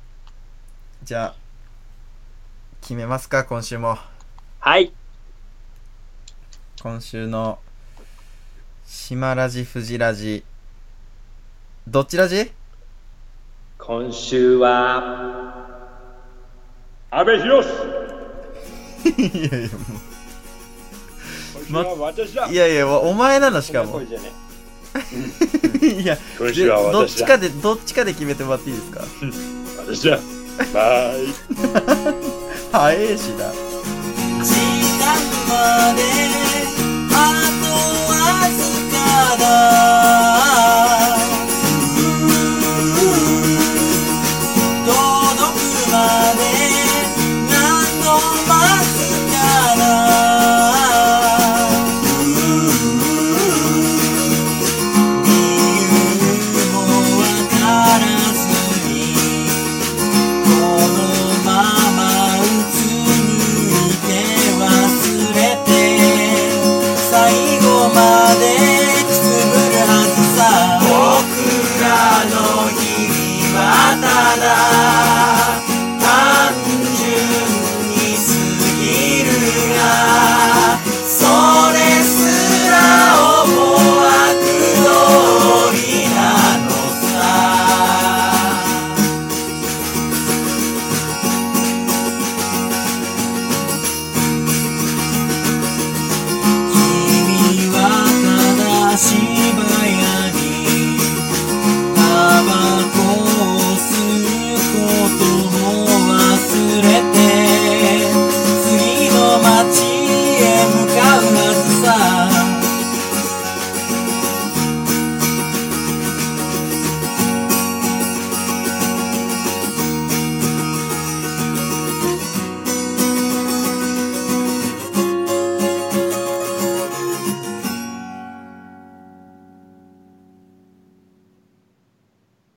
[1.03, 1.35] じゃあ、
[2.81, 3.97] 決めますか、今週も。
[4.59, 4.93] はい。
[6.81, 7.59] 今週の、
[8.85, 10.43] 島ラジ、富士ラジ、
[11.87, 12.51] どっちラジ？
[13.77, 15.67] 今週は、
[17.09, 17.61] 安倍博
[19.17, 20.10] いやいや、も今
[21.79, 22.33] 私。
[22.51, 24.01] いやいや、お前なのしかも。
[25.81, 26.17] いや、
[26.91, 29.01] どっちかで、どっちかで決めてもらっていいですか？
[29.87, 30.19] 私だ
[30.73, 31.27] バイ
[32.71, 33.51] 早えしな。
[34.43, 34.53] 時
[34.99, 35.15] 間
[35.47, 36.01] まで
[37.13, 37.15] あ
[37.61, 37.65] と
[38.11, 38.13] わ
[38.49, 38.59] ず
[38.91, 38.95] か
[39.39, 39.43] だ